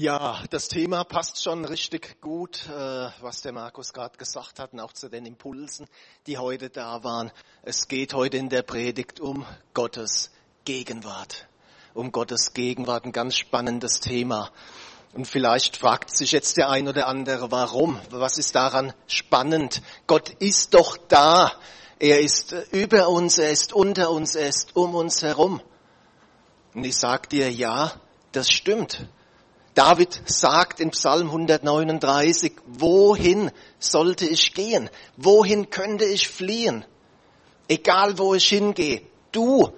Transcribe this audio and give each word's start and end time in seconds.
Ja, 0.00 0.44
das 0.50 0.68
Thema 0.68 1.02
passt 1.02 1.42
schon 1.42 1.64
richtig 1.64 2.20
gut, 2.20 2.68
äh, 2.68 3.10
was 3.20 3.40
der 3.40 3.50
Markus 3.50 3.92
gerade 3.92 4.16
gesagt 4.16 4.60
hat, 4.60 4.72
und 4.72 4.78
auch 4.78 4.92
zu 4.92 5.08
den 5.08 5.26
Impulsen, 5.26 5.88
die 6.28 6.38
heute 6.38 6.70
da 6.70 7.02
waren. 7.02 7.32
Es 7.62 7.88
geht 7.88 8.14
heute 8.14 8.36
in 8.36 8.48
der 8.48 8.62
Predigt 8.62 9.18
um 9.18 9.44
Gottes 9.74 10.30
Gegenwart. 10.64 11.48
Um 11.94 12.12
Gottes 12.12 12.54
Gegenwart, 12.54 13.06
ein 13.06 13.12
ganz 13.12 13.34
spannendes 13.34 13.98
Thema. 13.98 14.52
Und 15.14 15.26
vielleicht 15.26 15.76
fragt 15.76 16.16
sich 16.16 16.30
jetzt 16.30 16.58
der 16.58 16.70
ein 16.70 16.86
oder 16.86 17.08
andere, 17.08 17.50
warum? 17.50 18.00
Was 18.10 18.38
ist 18.38 18.54
daran 18.54 18.92
spannend? 19.08 19.82
Gott 20.06 20.28
ist 20.38 20.74
doch 20.74 20.96
da. 20.96 21.50
Er 21.98 22.20
ist 22.20 22.52
über 22.70 23.08
uns, 23.08 23.36
er 23.38 23.50
ist 23.50 23.72
unter 23.72 24.12
uns, 24.12 24.36
er 24.36 24.48
ist 24.48 24.76
um 24.76 24.94
uns 24.94 25.24
herum. 25.24 25.60
Und 26.72 26.84
ich 26.84 26.96
sag 26.96 27.28
dir, 27.30 27.50
ja, 27.50 28.00
das 28.30 28.48
stimmt. 28.48 29.08
David 29.78 30.20
sagt 30.24 30.80
in 30.80 30.90
Psalm 30.90 31.28
139, 31.28 32.52
wohin 32.66 33.52
sollte 33.78 34.26
ich 34.26 34.52
gehen? 34.52 34.90
Wohin 35.16 35.70
könnte 35.70 36.04
ich 36.04 36.26
fliehen? 36.26 36.84
Egal 37.68 38.18
wo 38.18 38.34
ich 38.34 38.48
hingehe, 38.48 39.02
du 39.30 39.70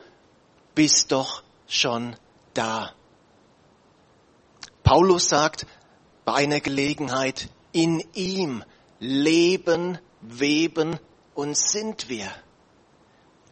bist 0.74 1.12
doch 1.12 1.42
schon 1.68 2.16
da. 2.54 2.94
Paulus 4.82 5.28
sagt 5.28 5.66
bei 6.24 6.32
einer 6.32 6.60
Gelegenheit, 6.60 7.50
in 7.72 8.02
ihm 8.14 8.64
leben, 9.00 9.98
weben 10.22 10.98
und 11.34 11.58
sind 11.58 12.08
wir. 12.08 12.32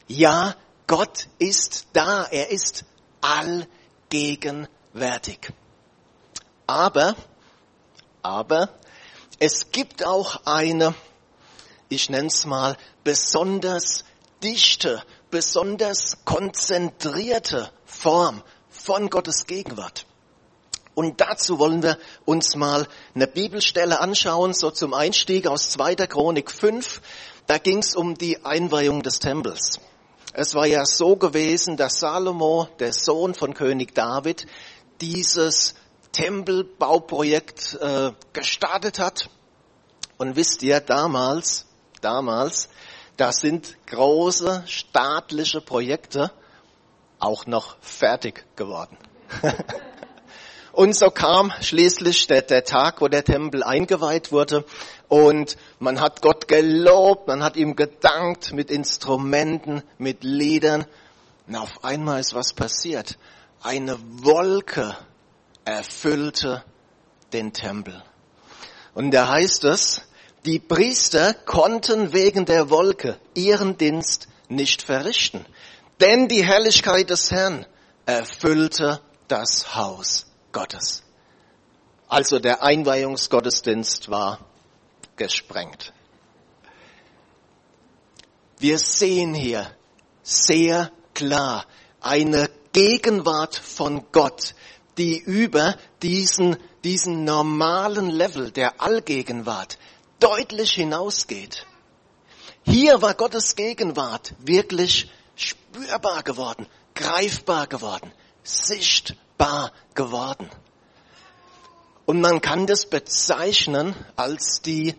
Ja, 0.06 0.56
Gott 0.86 1.28
ist 1.38 1.88
da, 1.92 2.24
er 2.24 2.50
ist 2.50 2.86
allgegenwärtig. 3.20 5.52
Aber, 6.68 7.16
aber 8.22 8.68
es 9.38 9.70
gibt 9.72 10.04
auch 10.04 10.42
eine, 10.44 10.94
ich 11.88 12.10
nenne 12.10 12.28
es 12.28 12.44
mal, 12.44 12.76
besonders 13.04 14.04
dichte, 14.42 15.02
besonders 15.30 16.18
konzentrierte 16.26 17.72
Form 17.86 18.42
von 18.68 19.08
Gottes 19.08 19.46
Gegenwart. 19.46 20.04
Und 20.94 21.22
dazu 21.22 21.58
wollen 21.58 21.82
wir 21.82 21.96
uns 22.26 22.54
mal 22.54 22.86
eine 23.14 23.26
Bibelstelle 23.26 24.00
anschauen, 24.00 24.52
so 24.52 24.70
zum 24.70 24.92
Einstieg 24.92 25.46
aus 25.46 25.70
2. 25.70 25.94
Chronik 26.06 26.50
5. 26.50 27.00
Da 27.46 27.56
ging 27.56 27.78
es 27.78 27.96
um 27.96 28.14
die 28.14 28.44
Einweihung 28.44 29.02
des 29.02 29.20
Tempels. 29.20 29.80
Es 30.34 30.54
war 30.54 30.66
ja 30.66 30.84
so 30.84 31.16
gewesen, 31.16 31.78
dass 31.78 32.00
Salomo, 32.00 32.68
der 32.78 32.92
Sohn 32.92 33.34
von 33.34 33.54
König 33.54 33.94
David, 33.94 34.46
dieses 35.00 35.74
Tempelbauprojekt 36.12 37.78
äh, 37.80 38.12
gestartet 38.32 38.98
hat. 38.98 39.30
Und 40.16 40.36
wisst 40.36 40.62
ihr, 40.62 40.80
damals, 40.80 41.66
damals, 42.00 42.68
da 43.16 43.32
sind 43.32 43.76
große 43.86 44.64
staatliche 44.66 45.60
Projekte 45.60 46.32
auch 47.18 47.46
noch 47.46 47.76
fertig 47.80 48.44
geworden. 48.56 48.96
und 50.72 50.96
so 50.96 51.10
kam 51.10 51.52
schließlich 51.60 52.26
der, 52.26 52.42
der 52.42 52.64
Tag, 52.64 53.00
wo 53.00 53.08
der 53.08 53.24
Tempel 53.24 53.62
eingeweiht 53.62 54.32
wurde 54.32 54.64
und 55.08 55.56
man 55.78 56.00
hat 56.00 56.20
Gott 56.22 56.48
gelobt, 56.48 57.26
man 57.26 57.42
hat 57.42 57.56
ihm 57.56 57.76
gedankt 57.76 58.52
mit 58.52 58.70
Instrumenten, 58.70 59.82
mit 59.96 60.22
Liedern. 60.22 60.86
Und 61.46 61.56
auf 61.56 61.82
einmal 61.82 62.20
ist 62.20 62.34
was 62.34 62.52
passiert. 62.52 63.18
Eine 63.62 63.98
Wolke 64.22 64.96
erfüllte 65.68 66.64
den 67.32 67.52
Tempel. 67.52 68.02
Und 68.94 69.10
da 69.10 69.28
heißt 69.28 69.64
es, 69.64 70.02
die 70.46 70.58
Priester 70.58 71.34
konnten 71.34 72.12
wegen 72.12 72.46
der 72.46 72.70
Wolke 72.70 73.18
ihren 73.34 73.76
Dienst 73.76 74.28
nicht 74.48 74.82
verrichten, 74.82 75.44
denn 76.00 76.28
die 76.28 76.44
Herrlichkeit 76.44 77.10
des 77.10 77.30
Herrn 77.30 77.66
erfüllte 78.06 79.00
das 79.26 79.74
Haus 79.74 80.26
Gottes. 80.52 81.02
Also 82.08 82.38
der 82.38 82.62
Einweihungsgottesdienst 82.62 84.08
war 84.08 84.38
gesprengt. 85.16 85.92
Wir 88.58 88.78
sehen 88.78 89.34
hier 89.34 89.70
sehr 90.22 90.90
klar 91.12 91.66
eine 92.00 92.48
Gegenwart 92.72 93.56
von 93.56 94.06
Gott, 94.12 94.54
die 94.98 95.18
über 95.18 95.76
diesen, 96.02 96.56
diesen 96.84 97.24
normalen 97.24 98.10
Level 98.10 98.50
der 98.50 98.80
Allgegenwart 98.80 99.78
deutlich 100.20 100.72
hinausgeht. 100.72 101.66
Hier 102.64 103.00
war 103.00 103.14
Gottes 103.14 103.56
Gegenwart 103.56 104.34
wirklich 104.40 105.10
spürbar 105.36 106.22
geworden, 106.22 106.66
greifbar 106.94 107.66
geworden, 107.66 108.12
sichtbar 108.42 109.72
geworden. 109.94 110.50
Und 112.04 112.20
man 112.20 112.40
kann 112.40 112.66
das 112.66 112.86
bezeichnen 112.86 113.94
als 114.16 114.60
die 114.62 114.94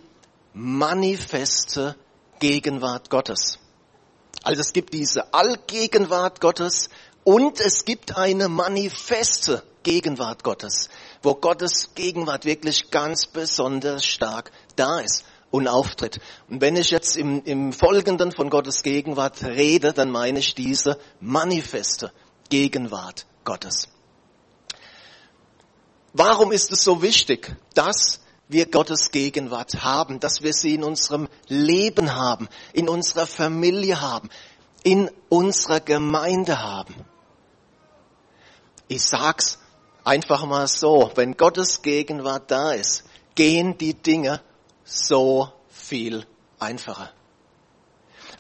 manifeste 0.54 1.96
Gegenwart 2.40 3.10
Gottes. 3.10 3.60
Also 4.44 4.62
es 4.62 4.74
gibt 4.74 4.94
diese 4.94 5.34
Allgegenwart 5.34 6.40
Gottes 6.40 6.90
und 7.24 7.60
es 7.60 7.86
gibt 7.86 8.18
eine 8.18 8.50
manifeste 8.50 9.64
Gegenwart 9.84 10.44
Gottes, 10.44 10.90
wo 11.22 11.36
Gottes 11.36 11.92
Gegenwart 11.96 12.46
wirklich 12.46 12.92
ganz 12.92 13.28
besonders 13.28 14.06
stark 14.06 14.52
da 14.76 15.00
ist 15.00 15.24
und 15.52 15.68
auftritt. 15.68 16.20
Und 16.50 16.62
wenn 16.62 16.76
ich 16.76 16.92
jetzt 16.92 17.18
im, 17.18 17.44
im 17.44 17.74
Folgenden 17.74 18.32
von 18.32 18.50
Gottes 18.50 18.84
Gegenwart 18.84 19.44
rede, 19.44 19.94
dann 19.94 20.12
meine 20.12 20.40
ich 20.40 20.56
diese 20.56 21.00
manifeste 21.20 22.12
Gegenwart 22.50 23.26
Gottes. 23.44 23.88
Warum 26.14 26.52
ist 26.52 26.72
es 26.72 26.84
so 26.84 27.02
wichtig, 27.02 27.56
dass 27.74 28.20
wir 28.48 28.66
Gottes 28.66 29.12
Gegenwart 29.12 29.84
haben, 29.84 30.20
dass 30.20 30.42
wir 30.42 30.54
sie 30.54 30.74
in 30.74 30.84
unserem 30.84 31.30
Leben 31.48 32.16
haben, 32.16 32.50
in 32.74 32.90
unserer 32.90 33.28
Familie 33.28 34.02
haben, 34.02 34.30
in 34.84 35.10
unserer 35.30 35.80
Gemeinde 35.80 36.62
haben? 36.62 36.96
Ich 38.88 39.04
sag's 39.04 39.60
Einfach 40.10 40.46
mal 40.46 40.68
so, 40.68 41.12
wenn 41.14 41.38
Gottes 41.38 41.84
Gegenwart 41.84 42.50
da 42.50 42.72
ist, 42.72 43.04
gehen 43.36 43.78
die 43.78 43.94
Dinge 43.94 44.42
so 44.84 45.50
viel 45.70 46.26
einfacher. 46.58 47.12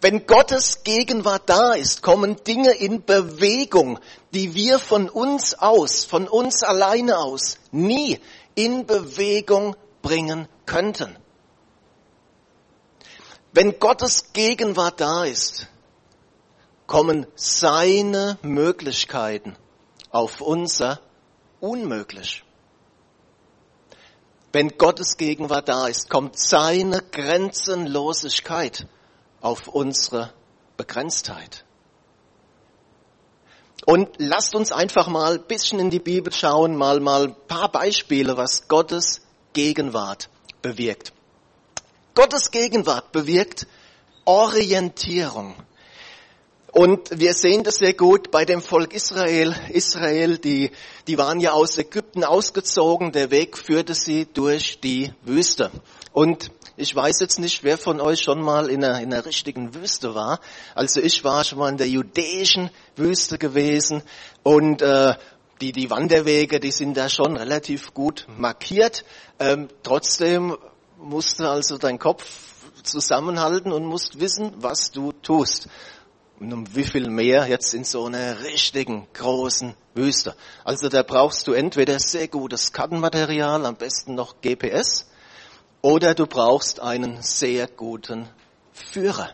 Wenn 0.02 0.26
Gottes 0.26 0.84
Gegenwart 0.84 1.44
da 1.48 1.74
ist, 1.74 2.02
kommen 2.02 2.42
Dinge 2.44 2.72
in 2.72 3.04
Bewegung, 3.06 4.00
die 4.34 4.56
wir 4.56 4.80
von 4.80 5.10
uns 5.10 5.54
aus, 5.54 6.06
von 6.06 6.28
uns 6.28 6.64
alleine 6.64 7.20
aus, 7.20 7.58
nie 7.72 8.20
in 8.56 8.86
Bewegung 8.88 9.76
bringen 10.02 10.48
könnten. 10.66 11.18
Wenn 13.52 13.78
Gottes 13.80 14.34
Gegenwart 14.34 15.02
da 15.02 15.26
ist, 15.26 15.68
kommen 16.90 17.28
seine 17.36 18.40
Möglichkeiten 18.42 19.56
auf 20.10 20.42
unser 20.42 21.00
unmöglich. 21.60 22.44
Wenn 24.52 24.76
Gottes 24.76 25.18
Gegenwart 25.18 25.70
da 25.70 25.86
ist, 25.86 26.10
kommt 26.10 26.40
seine 26.40 27.04
Grenzenlosigkeit 27.12 28.88
auf 29.40 29.68
unsere 29.68 30.34
Begrenztheit. 30.78 31.64
Und 33.86 34.10
lasst 34.18 34.56
uns 34.56 34.72
einfach 34.72 35.10
mal 35.10 35.34
ein 35.34 35.44
bisschen 35.44 35.80
in 35.80 35.92
die 35.92 36.00
Bibel 36.00 36.34
schauen, 36.34 36.76
mal, 36.76 37.00
mal 37.02 37.26
ein 37.26 37.36
paar 37.48 37.72
Beispiele, 37.72 38.36
was 38.36 38.68
Gottes 38.68 39.22
Gegenwart 39.54 40.28
bewirkt. 40.64 41.14
Gottes 42.16 42.50
Gegenwart 42.50 43.12
bewirkt 43.12 43.68
Orientierung. 44.26 45.54
Und 46.72 47.20
wir 47.20 47.34
sehen 47.34 47.64
das 47.64 47.78
sehr 47.78 47.94
gut 47.94 48.30
bei 48.30 48.46
dem 48.46 48.62
Volk 48.62 48.94
Israel. 48.94 49.56
Israel, 49.70 50.38
die, 50.38 50.72
die 51.08 51.18
waren 51.18 51.40
ja 51.40 51.52
aus 51.52 51.78
Ägypten 51.78 52.24
ausgezogen. 52.24 53.12
Der 53.12 53.32
Weg 53.32 53.58
führte 53.58 53.96
sie 53.96 54.28
durch 54.34 54.80
die 54.80 55.12
Wüste. 55.24 55.72
Und 56.14 56.52
ich 56.78 56.96
weiß 56.96 57.20
jetzt 57.22 57.40
nicht, 57.40 57.64
wer 57.64 57.78
von 57.78 58.00
euch 58.00 58.22
schon 58.22 58.42
mal 58.42 58.70
in 58.70 58.84
einer, 58.84 59.02
in 59.02 59.14
einer 59.14 59.26
richtigen 59.26 59.74
Wüste 59.74 60.16
war. 60.16 60.40
Also 60.76 61.02
ich 61.02 61.24
war 61.24 61.44
schon 61.44 61.60
mal 61.60 61.70
in 61.70 61.78
der 61.78 61.90
judäischen 61.90 62.70
Wüste 62.96 63.38
gewesen 63.38 64.04
und 64.44 64.82
äh, 64.82 65.16
die, 65.62 65.74
die 65.74 65.90
Wanderwege, 65.90 66.60
die 66.60 66.72
sind 66.72 66.96
da 66.96 67.10
schon 67.10 67.36
relativ 67.36 67.94
gut 67.94 68.28
markiert. 68.38 69.04
Ähm, 69.40 69.68
trotzdem 69.84 70.56
musste 70.98 71.50
also 71.50 71.78
dein 71.78 72.00
Kopf 72.00 72.26
zusammenhalten 72.84 73.74
und 73.74 73.86
musst 73.86 74.20
wissen, 74.20 74.54
was 74.58 74.92
du 74.92 75.12
tust. 75.12 75.68
Und 76.40 76.54
um 76.54 76.74
wie 76.74 76.86
viel 76.86 77.10
mehr 77.10 77.48
jetzt 77.48 77.74
in 77.74 77.84
so 77.84 78.06
einer 78.06 78.40
richtigen 78.40 79.08
großen 79.14 79.74
Wüste. 79.94 80.36
Also 80.64 80.88
da 80.88 81.04
brauchst 81.04 81.48
du 81.48 81.52
entweder 81.52 82.00
sehr 82.00 82.30
gutes 82.30 82.72
Kartenmaterial, 82.72 83.66
am 83.66 83.76
besten 83.76 84.16
noch 84.16 84.40
GPS, 84.40 85.08
oder 85.82 86.16
du 86.16 86.28
brauchst 86.28 86.80
einen 86.80 87.22
sehr 87.22 87.68
guten 87.68 88.30
Führer. 88.72 89.32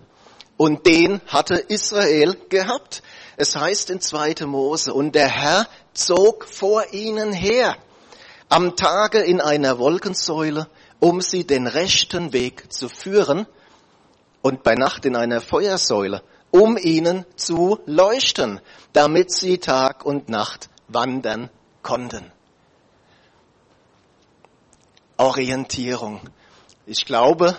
Und 0.58 0.88
den 0.88 1.22
hatte 1.28 1.56
Israel 1.56 2.38
gehabt. 2.50 3.04
Es 3.38 3.56
heißt 3.56 3.92
in 3.92 4.02
2. 4.02 4.48
Mose, 4.48 4.92
und 4.92 5.14
der 5.14 5.28
Herr 5.28 5.68
zog 5.94 6.46
vor 6.46 6.92
ihnen 6.92 7.34
her, 7.34 7.78
am 8.50 8.76
Tage 8.76 9.20
in 9.20 9.42
einer 9.42 9.78
Wolkensäule, 9.78 10.68
um 11.00 11.22
sie 11.22 11.46
den 11.46 11.68
rechten 11.68 12.34
Weg 12.34 12.74
zu 12.74 12.90
führen, 12.90 13.46
und 14.42 14.64
bei 14.64 14.74
Nacht 14.74 15.06
in 15.06 15.16
einer 15.16 15.42
Feuersäule, 15.42 16.22
um 16.56 16.78
ihnen 16.78 17.26
zu 17.36 17.80
leuchten, 17.86 18.62
damit 18.94 19.30
sie 19.30 19.58
Tag 19.58 20.06
und 20.06 20.30
Nacht 20.30 20.70
wandern 20.88 21.50
konnten. 21.82 22.32
Orientierung. 25.18 26.22
Ich 26.86 27.06
glaube, 27.06 27.58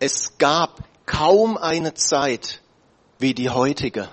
es 0.00 0.38
gab 0.38 0.82
kaum 1.06 1.56
eine 1.56 1.94
Zeit 1.94 2.60
wie 3.20 3.32
die 3.32 3.50
heutige, 3.50 4.08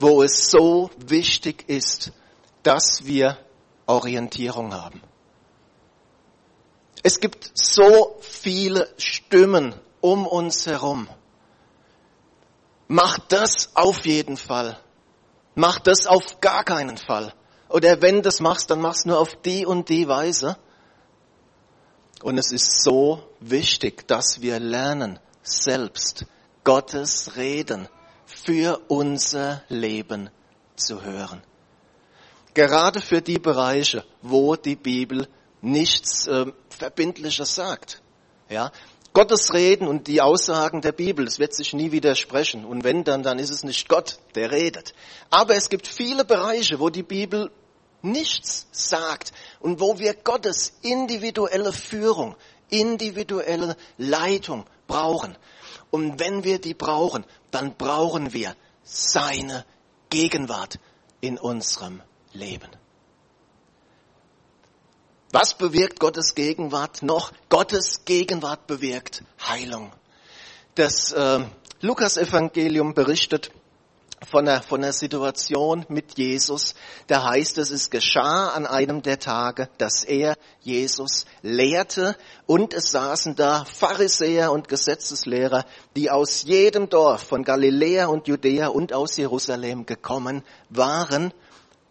wo 0.00 0.22
es 0.24 0.50
so 0.50 0.90
wichtig 0.96 1.68
ist, 1.68 2.12
dass 2.64 3.04
wir 3.04 3.38
Orientierung 3.86 4.74
haben. 4.74 5.00
Es 7.04 7.20
gibt 7.20 7.52
so 7.54 8.18
viele 8.20 8.92
Stimmen 8.96 9.74
um 10.00 10.26
uns 10.26 10.66
herum. 10.66 11.08
Mach 12.88 13.18
das 13.18 13.70
auf 13.74 14.06
jeden 14.06 14.36
Fall. 14.36 14.78
Mach 15.54 15.78
das 15.78 16.06
auf 16.06 16.40
gar 16.40 16.64
keinen 16.64 16.96
Fall. 16.96 17.34
Oder 17.68 18.00
wenn 18.00 18.22
das 18.22 18.40
machst, 18.40 18.70
dann 18.70 18.80
mach's 18.80 19.04
nur 19.04 19.18
auf 19.18 19.36
die 19.42 19.66
und 19.66 19.88
die 19.90 20.08
Weise. 20.08 20.56
Und 22.22 22.38
es 22.38 22.50
ist 22.50 22.82
so 22.82 23.22
wichtig, 23.40 24.08
dass 24.08 24.40
wir 24.40 24.58
lernen, 24.58 25.20
selbst 25.42 26.24
Gottes 26.64 27.36
Reden 27.36 27.88
für 28.24 28.80
unser 28.88 29.62
Leben 29.68 30.30
zu 30.76 31.02
hören. 31.02 31.42
Gerade 32.54 33.00
für 33.00 33.20
die 33.20 33.38
Bereiche, 33.38 34.04
wo 34.22 34.56
die 34.56 34.76
Bibel 34.76 35.28
nichts 35.60 36.26
äh, 36.26 36.46
Verbindliches 36.70 37.54
sagt. 37.54 38.02
Ja, 38.48 38.72
Gottes 39.18 39.52
Reden 39.52 39.88
und 39.88 40.06
die 40.06 40.22
Aussagen 40.22 40.80
der 40.80 40.92
Bibel, 40.92 41.26
es 41.26 41.40
wird 41.40 41.52
sich 41.52 41.72
nie 41.72 41.90
widersprechen. 41.90 42.64
Und 42.64 42.84
wenn 42.84 43.02
dann, 43.02 43.24
dann 43.24 43.40
ist 43.40 43.50
es 43.50 43.64
nicht 43.64 43.88
Gott, 43.88 44.20
der 44.36 44.52
redet. 44.52 44.94
Aber 45.28 45.56
es 45.56 45.70
gibt 45.70 45.88
viele 45.88 46.24
Bereiche, 46.24 46.78
wo 46.78 46.88
die 46.88 47.02
Bibel 47.02 47.50
nichts 48.00 48.68
sagt 48.70 49.32
und 49.58 49.80
wo 49.80 49.98
wir 49.98 50.14
Gottes 50.14 50.74
individuelle 50.82 51.72
Führung, 51.72 52.36
individuelle 52.70 53.76
Leitung 53.96 54.66
brauchen. 54.86 55.36
Und 55.90 56.20
wenn 56.20 56.44
wir 56.44 56.60
die 56.60 56.74
brauchen, 56.74 57.26
dann 57.50 57.74
brauchen 57.74 58.32
wir 58.32 58.54
seine 58.84 59.64
Gegenwart 60.10 60.78
in 61.20 61.38
unserem 61.38 62.02
Leben. 62.32 62.70
Was 65.30 65.54
bewirkt 65.54 66.00
Gottes 66.00 66.34
Gegenwart 66.34 67.02
noch? 67.02 67.32
Gottes 67.50 68.04
Gegenwart 68.06 68.66
bewirkt 68.66 69.24
Heilung. 69.46 69.92
Das 70.74 71.12
äh, 71.12 71.40
Lukas-Evangelium 71.82 72.94
berichtet 72.94 73.50
von 74.26 74.46
der, 74.46 74.62
von 74.62 74.80
der 74.80 74.94
Situation 74.94 75.84
mit 75.90 76.16
Jesus. 76.16 76.74
Da 77.08 77.24
heißt 77.24 77.58
es, 77.58 77.70
es 77.70 77.90
geschah 77.90 78.48
an 78.48 78.66
einem 78.66 79.02
der 79.02 79.18
Tage, 79.18 79.68
dass 79.76 80.02
er 80.02 80.36
Jesus 80.60 81.26
lehrte 81.42 82.16
und 82.46 82.72
es 82.72 82.90
saßen 82.90 83.36
da 83.36 83.66
Pharisäer 83.66 84.50
und 84.50 84.68
Gesetzeslehrer, 84.68 85.66
die 85.94 86.10
aus 86.10 86.42
jedem 86.44 86.88
Dorf 86.88 87.22
von 87.22 87.44
Galiläa 87.44 88.06
und 88.06 88.28
Judäa 88.28 88.68
und 88.68 88.94
aus 88.94 89.16
Jerusalem 89.18 89.84
gekommen 89.84 90.42
waren 90.70 91.34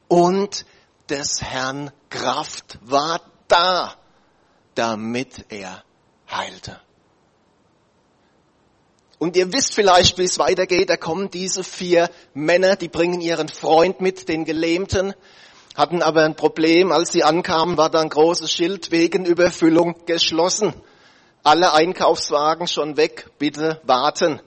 und 0.07 0.65
des 1.09 1.41
Herrn 1.41 1.91
Kraft 2.09 2.79
war 2.81 3.21
da, 3.47 3.95
damit 4.75 5.45
er 5.49 5.83
heilte. 6.29 6.79
Und 9.19 9.35
ihr 9.35 9.51
wisst 9.51 9.73
vielleicht, 9.73 10.17
wie 10.19 10.25
es 10.25 10.37
weitergeht. 10.37 10.89
Da 10.89 10.97
kommen 10.97 11.31
diese 11.31 11.63
vier 11.63 12.09
Männer, 12.33 12.75
die 12.75 12.87
bringen 12.87 13.19
ihren 13.19 13.49
Freund 13.49 13.99
mit, 13.99 14.29
den 14.29 14.45
Gelähmten, 14.45 15.15
hatten 15.75 16.03
aber 16.03 16.23
ein 16.23 16.35
Problem. 16.35 16.91
Als 16.91 17.11
sie 17.11 17.23
ankamen, 17.23 17.77
war 17.77 17.89
da 17.89 18.01
ein 18.01 18.09
großes 18.09 18.51
Schild 18.51 18.91
wegen 18.91 19.25
Überfüllung 19.25 20.05
geschlossen. 20.05 20.73
Alle 21.43 21.73
Einkaufswagen 21.73 22.67
schon 22.67 22.97
weg, 22.97 23.31
bitte 23.39 23.81
warten. 23.83 24.41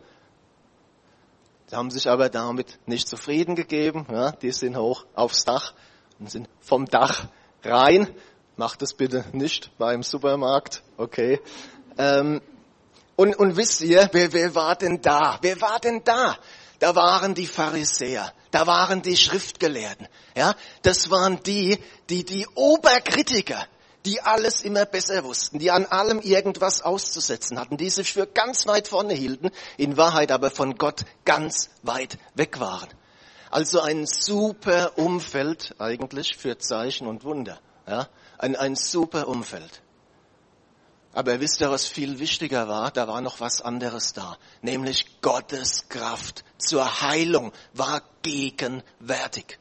Sie 1.66 1.76
haben 1.76 1.90
sich 1.90 2.08
aber 2.08 2.28
damit 2.28 2.78
nicht 2.86 3.08
zufrieden 3.08 3.56
gegeben. 3.56 4.06
Ja, 4.10 4.32
die 4.32 4.52
sind 4.52 4.76
hoch 4.76 5.04
aufs 5.14 5.44
Dach 5.44 5.72
und 6.20 6.30
sind 6.30 6.48
vom 6.60 6.86
Dach 6.86 7.28
rein. 7.64 8.08
Macht 8.56 8.82
es 8.82 8.94
bitte 8.94 9.24
nicht 9.32 9.76
beim 9.78 10.02
Supermarkt, 10.02 10.82
okay? 10.98 11.40
Ähm, 11.98 12.40
und, 13.16 13.34
und 13.36 13.56
wisst 13.56 13.80
ihr, 13.80 14.08
wer, 14.12 14.32
wer 14.32 14.54
war 14.54 14.76
denn 14.76 15.00
da? 15.00 15.38
Wer 15.42 15.60
war 15.60 15.80
denn 15.80 16.02
da? 16.04 16.38
Da 16.78 16.94
waren 16.94 17.34
die 17.34 17.46
Pharisäer, 17.46 18.32
da 18.50 18.66
waren 18.66 19.02
die 19.02 19.16
Schriftgelehrten, 19.16 20.08
ja? 20.34 20.54
Das 20.80 21.10
waren 21.10 21.42
die, 21.42 21.78
die, 22.08 22.24
die 22.24 22.46
Oberkritiker, 22.54 23.66
die 24.06 24.22
alles 24.22 24.62
immer 24.62 24.86
besser 24.86 25.22
wussten, 25.24 25.58
die 25.58 25.70
an 25.70 25.84
allem 25.84 26.20
irgendwas 26.20 26.80
auszusetzen 26.80 27.58
hatten, 27.58 27.76
die 27.76 27.90
sich 27.90 28.12
für 28.12 28.26
ganz 28.26 28.66
weit 28.66 28.88
vorne 28.88 29.12
hielten, 29.12 29.50
in 29.76 29.98
Wahrheit 29.98 30.32
aber 30.32 30.50
von 30.50 30.76
Gott 30.76 31.04
ganz 31.26 31.68
weit 31.82 32.16
weg 32.34 32.60
waren. 32.60 32.88
Also 33.50 33.80
ein 33.80 34.06
super 34.06 34.96
Umfeld 34.96 35.74
eigentlich 35.78 36.36
für 36.36 36.58
Zeichen 36.58 37.06
und 37.08 37.24
Wunder. 37.24 37.58
Ja? 37.86 38.08
Ein, 38.38 38.54
ein 38.54 38.76
super 38.76 39.26
Umfeld. 39.26 39.82
Aber 41.12 41.40
wisst 41.40 41.60
ihr, 41.60 41.70
was 41.70 41.88
viel 41.88 42.20
wichtiger 42.20 42.68
war? 42.68 42.92
Da 42.92 43.08
war 43.08 43.20
noch 43.20 43.40
was 43.40 43.60
anderes 43.60 44.12
da. 44.12 44.38
Nämlich 44.62 45.20
Gottes 45.20 45.88
Kraft 45.88 46.44
zur 46.56 47.00
Heilung 47.02 47.52
war 47.72 48.02
gegenwärtig. 48.22 49.58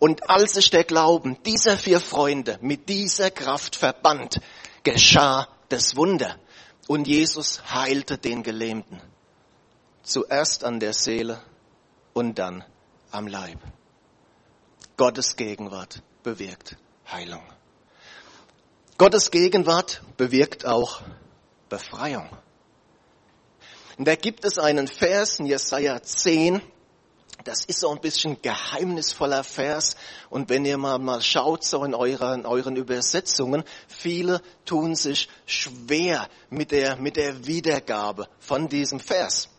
Und 0.00 0.28
als 0.28 0.54
sich 0.54 0.70
der 0.70 0.82
Glauben 0.82 1.40
dieser 1.44 1.76
vier 1.78 2.00
Freunde 2.00 2.58
mit 2.60 2.88
dieser 2.88 3.30
Kraft 3.30 3.76
verband, 3.76 4.40
geschah 4.82 5.46
das 5.68 5.94
Wunder. 5.94 6.36
Und 6.88 7.06
Jesus 7.06 7.62
heilte 7.72 8.18
den 8.18 8.42
Gelähmten. 8.42 9.00
Zuerst 10.02 10.64
an 10.64 10.80
der 10.80 10.92
Seele 10.92 11.40
und 12.12 12.38
dann 12.40 12.64
am 13.14 13.28
Leib. 13.28 13.58
Gottes 14.96 15.36
Gegenwart 15.36 16.02
bewirkt 16.22 16.76
Heilung. 17.10 17.42
Gottes 18.98 19.30
Gegenwart 19.30 20.02
bewirkt 20.16 20.66
auch 20.66 21.02
Befreiung. 21.68 22.28
Und 23.98 24.08
da 24.08 24.16
gibt 24.16 24.44
es 24.44 24.58
einen 24.58 24.88
Vers 24.88 25.38
in 25.38 25.46
Jesaja 25.46 26.02
10, 26.02 26.60
das 27.44 27.64
ist 27.64 27.80
so 27.80 27.90
ein 27.90 28.00
bisschen 28.00 28.40
geheimnisvoller 28.40 29.44
Vers. 29.44 29.96
Und 30.30 30.48
wenn 30.48 30.64
ihr 30.64 30.78
mal, 30.78 30.98
mal 30.98 31.20
schaut, 31.20 31.62
so 31.62 31.84
in 31.84 31.94
euren, 31.94 32.46
euren 32.46 32.76
Übersetzungen, 32.76 33.64
viele 33.86 34.40
tun 34.64 34.96
sich 34.96 35.28
schwer 35.44 36.28
mit 36.48 36.70
der, 36.70 36.96
mit 36.96 37.16
der 37.16 37.46
Wiedergabe 37.46 38.28
von 38.38 38.68
diesem 38.68 38.98
Vers. 38.98 39.50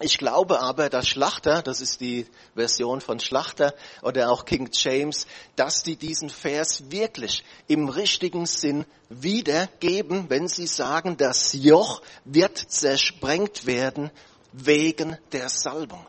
Ich 0.00 0.18
glaube 0.18 0.60
aber, 0.60 0.90
dass 0.90 1.08
Schlachter, 1.08 1.60
das 1.60 1.80
ist 1.80 2.00
die 2.00 2.26
Version 2.54 3.00
von 3.00 3.18
Schlachter 3.18 3.74
oder 4.02 4.30
auch 4.30 4.44
King 4.44 4.70
James, 4.72 5.26
dass 5.56 5.82
die 5.82 5.96
diesen 5.96 6.30
Vers 6.30 6.90
wirklich 6.90 7.42
im 7.66 7.88
richtigen 7.88 8.46
Sinn 8.46 8.84
wiedergeben, 9.08 10.30
wenn 10.30 10.46
sie 10.46 10.68
sagen, 10.68 11.16
das 11.16 11.52
Joch 11.52 12.00
wird 12.24 12.58
zersprengt 12.58 13.66
werden 13.66 14.12
wegen 14.52 15.18
der 15.32 15.48
Salbung. 15.48 16.06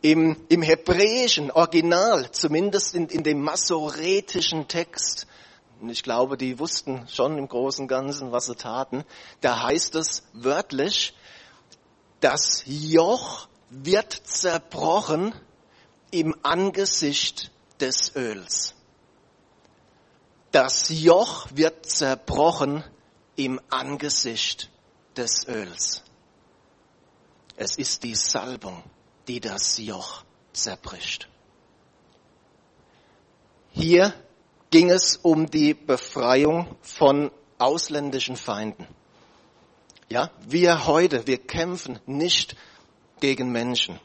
Im, 0.00 0.36
im 0.48 0.62
hebräischen 0.62 1.52
Original, 1.52 2.30
zumindest 2.32 2.94
in, 2.94 3.08
in 3.08 3.22
dem 3.22 3.40
masoretischen 3.40 4.66
Text, 4.66 5.28
ich 5.86 6.02
glaube, 6.02 6.36
die 6.36 6.58
wussten 6.58 7.06
schon 7.08 7.38
im 7.38 7.46
Großen 7.46 7.82
und 7.82 7.88
Ganzen, 7.88 8.32
was 8.32 8.46
sie 8.46 8.56
taten, 8.56 9.04
da 9.40 9.62
heißt 9.62 9.94
es 9.94 10.24
wörtlich, 10.32 11.14
das 12.20 12.62
Joch 12.66 13.48
wird 13.70 14.12
zerbrochen 14.12 15.34
im 16.10 16.34
Angesicht 16.42 17.50
des 17.80 18.14
Öls. 18.16 18.74
Das 20.50 20.88
Joch 20.88 21.48
wird 21.52 21.86
zerbrochen 21.86 22.82
im 23.36 23.60
Angesicht 23.70 24.70
des 25.16 25.46
Öls. 25.46 26.02
Es 27.56 27.76
ist 27.76 28.02
die 28.04 28.14
Salbung, 28.14 28.82
die 29.26 29.40
das 29.40 29.78
Joch 29.78 30.24
zerbricht. 30.52 31.28
Hier 33.72 34.14
ging 34.70 34.90
es 34.90 35.16
um 35.16 35.50
die 35.50 35.74
Befreiung 35.74 36.76
von 36.82 37.30
ausländischen 37.58 38.36
Feinden. 38.36 38.86
Ja, 40.10 40.30
wir 40.46 40.86
heute, 40.86 41.26
wir 41.26 41.36
kämpfen 41.36 41.98
nicht 42.06 42.56
gegen 43.20 43.52
Menschen. 43.52 44.00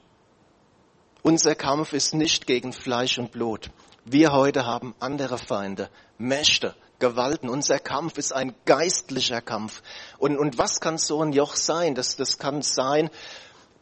Unser 1.22 1.56
Kampf 1.56 1.94
ist 1.94 2.14
nicht 2.14 2.46
gegen 2.46 2.74
Fleisch 2.74 3.18
und 3.18 3.32
Blut. 3.32 3.70
Wir 4.04 4.34
heute 4.34 4.66
haben 4.66 4.94
andere 5.00 5.38
Feinde, 5.38 5.90
Mächte, 6.18 6.76
Gewalten. 7.00 7.48
Unser 7.48 7.80
Kampf 7.80 8.18
ist 8.18 8.34
ein 8.34 8.54
geistlicher 8.66 9.40
Kampf. 9.40 9.82
Und, 10.18 10.38
und 10.38 10.58
was 10.58 10.82
kann 10.82 10.98
so 10.98 11.22
ein 11.22 11.32
Joch 11.32 11.56
sein? 11.56 11.96
Das, 11.96 12.18
das 12.18 12.38
kann 12.38 12.64
sein 12.64 13.10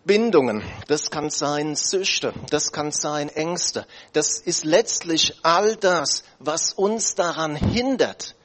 Bindungen, 0.06 0.64
das 0.88 1.10
kann 1.10 1.32
sein 1.32 1.76
Süchte, 1.76 2.34
das 2.52 2.72
kann 2.72 2.92
sein 2.92 3.30
Ängste. 3.30 3.88
Das 4.14 4.40
ist 4.40 4.64
letztlich 4.64 5.40
all 5.42 5.76
das, 5.76 6.24
was 6.38 6.74
uns 6.74 7.16
daran 7.16 7.56
hindert, 7.56 8.36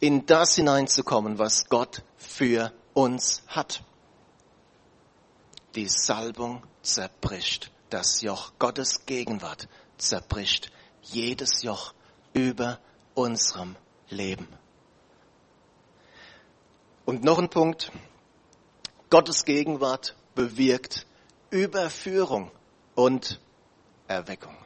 in 0.00 0.26
das 0.26 0.56
hineinzukommen, 0.56 1.38
was 1.38 1.70
Gott 1.70 2.02
für 2.18 2.72
uns 2.96 3.42
hat. 3.46 3.82
Die 5.74 5.86
Salbung 5.86 6.62
zerbricht 6.80 7.70
das 7.90 8.22
Joch. 8.22 8.52
Gottes 8.58 9.04
Gegenwart 9.04 9.68
zerbricht 9.98 10.72
jedes 11.02 11.62
Joch 11.62 11.92
über 12.32 12.80
unserem 13.14 13.76
Leben. 14.08 14.48
Und 17.04 17.22
noch 17.22 17.38
ein 17.38 17.50
Punkt. 17.50 17.92
Gottes 19.10 19.44
Gegenwart 19.44 20.16
bewirkt 20.34 21.06
Überführung 21.50 22.50
und 22.94 23.40
Erweckung. 24.08 24.56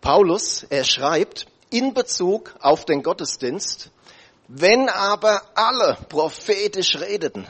Paulus, 0.00 0.62
er 0.62 0.84
schreibt 0.84 1.46
in 1.68 1.94
Bezug 1.94 2.54
auf 2.60 2.84
den 2.84 3.02
Gottesdienst, 3.02 3.90
wenn 4.54 4.90
aber 4.90 5.40
alle 5.54 5.96
prophetisch 6.10 6.96
redeten, 6.96 7.46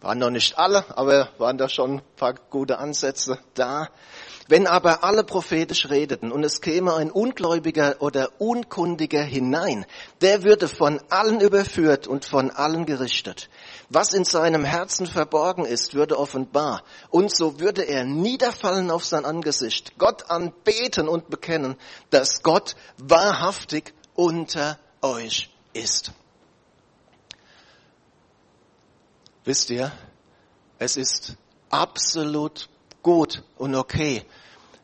waren 0.00 0.18
noch 0.18 0.30
nicht 0.30 0.56
alle, 0.56 0.82
aber 0.96 1.28
waren 1.36 1.58
da 1.58 1.68
schon 1.68 1.96
ein 1.96 2.02
paar 2.16 2.32
gute 2.48 2.78
Ansätze 2.78 3.38
da. 3.52 3.90
Wenn 4.48 4.66
aber 4.66 5.04
alle 5.04 5.24
prophetisch 5.24 5.90
redeten 5.90 6.32
und 6.32 6.42
es 6.42 6.62
käme 6.62 6.94
ein 6.94 7.10
Ungläubiger 7.10 7.96
oder 8.00 8.30
Unkundiger 8.38 9.22
hinein, 9.22 9.84
der 10.22 10.42
würde 10.42 10.68
von 10.68 11.02
allen 11.10 11.42
überführt 11.42 12.06
und 12.06 12.24
von 12.24 12.50
allen 12.50 12.86
gerichtet. 12.86 13.50
Was 13.90 14.14
in 14.14 14.24
seinem 14.24 14.64
Herzen 14.64 15.06
verborgen 15.06 15.66
ist, 15.66 15.92
würde 15.92 16.18
offenbar. 16.18 16.82
Und 17.10 17.30
so 17.30 17.60
würde 17.60 17.82
er 17.82 18.04
niederfallen 18.04 18.90
auf 18.90 19.04
sein 19.04 19.26
Angesicht, 19.26 19.98
Gott 19.98 20.30
anbeten 20.30 21.08
und 21.08 21.28
bekennen, 21.28 21.76
dass 22.08 22.42
Gott 22.42 22.74
wahrhaftig 22.96 23.92
unter 24.14 24.78
euch 25.02 25.50
ist. 25.74 26.12
Wisst 29.44 29.70
ihr, 29.70 29.90
es 30.78 30.96
ist 30.96 31.36
absolut 31.70 32.68
gut 33.02 33.42
und 33.58 33.74
okay, 33.74 34.22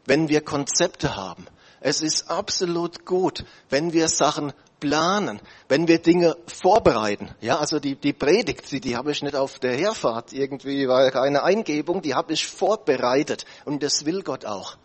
wenn 0.07 0.29
wir 0.29 0.41
Konzepte 0.41 1.17
haben. 1.17 1.47
Es 1.81 2.03
ist 2.03 2.29
absolut 2.29 3.05
gut, 3.05 3.45
wenn 3.71 3.93
wir 3.93 4.09
Sachen 4.09 4.53
planen, 4.81 5.41
wenn 5.69 5.87
wir 5.87 6.01
Dinge 6.01 6.37
vorbereiten. 6.47 7.31
Ja, 7.41 7.59
also 7.59 7.79
die, 7.79 7.95
die 7.95 8.13
Predigt, 8.13 8.71
die, 8.73 8.81
die 8.81 8.97
habe 8.97 9.13
ich 9.13 9.23
nicht 9.23 9.37
auf 9.37 9.59
der 9.61 9.77
Herfahrt 9.77 10.33
irgendwie, 10.33 10.89
war 10.89 11.11
keine 11.11 11.45
Eingebung, 11.45 12.03
die 12.03 12.15
habe 12.15 12.33
ich 12.33 12.47
vorbereitet 12.47 13.45
und 13.65 13.83
das 13.83 14.05
will 14.07 14.23
Gott 14.23 14.45
auch. 14.45 14.77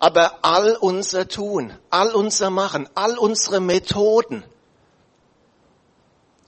Aber 0.00 0.38
all 0.42 0.76
unser 0.76 1.28
Tun, 1.28 1.72
all 1.90 2.14
unser 2.14 2.50
Machen, 2.50 2.88
all 2.94 3.16
unsere 3.16 3.60
Methoden, 3.60 4.44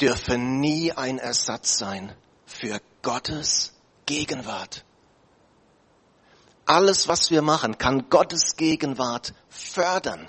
dürfe 0.01 0.39
nie 0.39 0.93
ein 0.93 1.19
Ersatz 1.19 1.79
sein 1.79 2.15
für 2.45 2.81
Gottes 3.03 3.75
Gegenwart. 4.07 4.85
Alles, 6.65 7.07
was 7.09 7.31
wir 7.31 7.43
machen, 7.43 7.79
kann 7.79 8.11
Gottes 8.11 8.57
Gegenwart 8.57 9.35
fördern, 9.49 10.27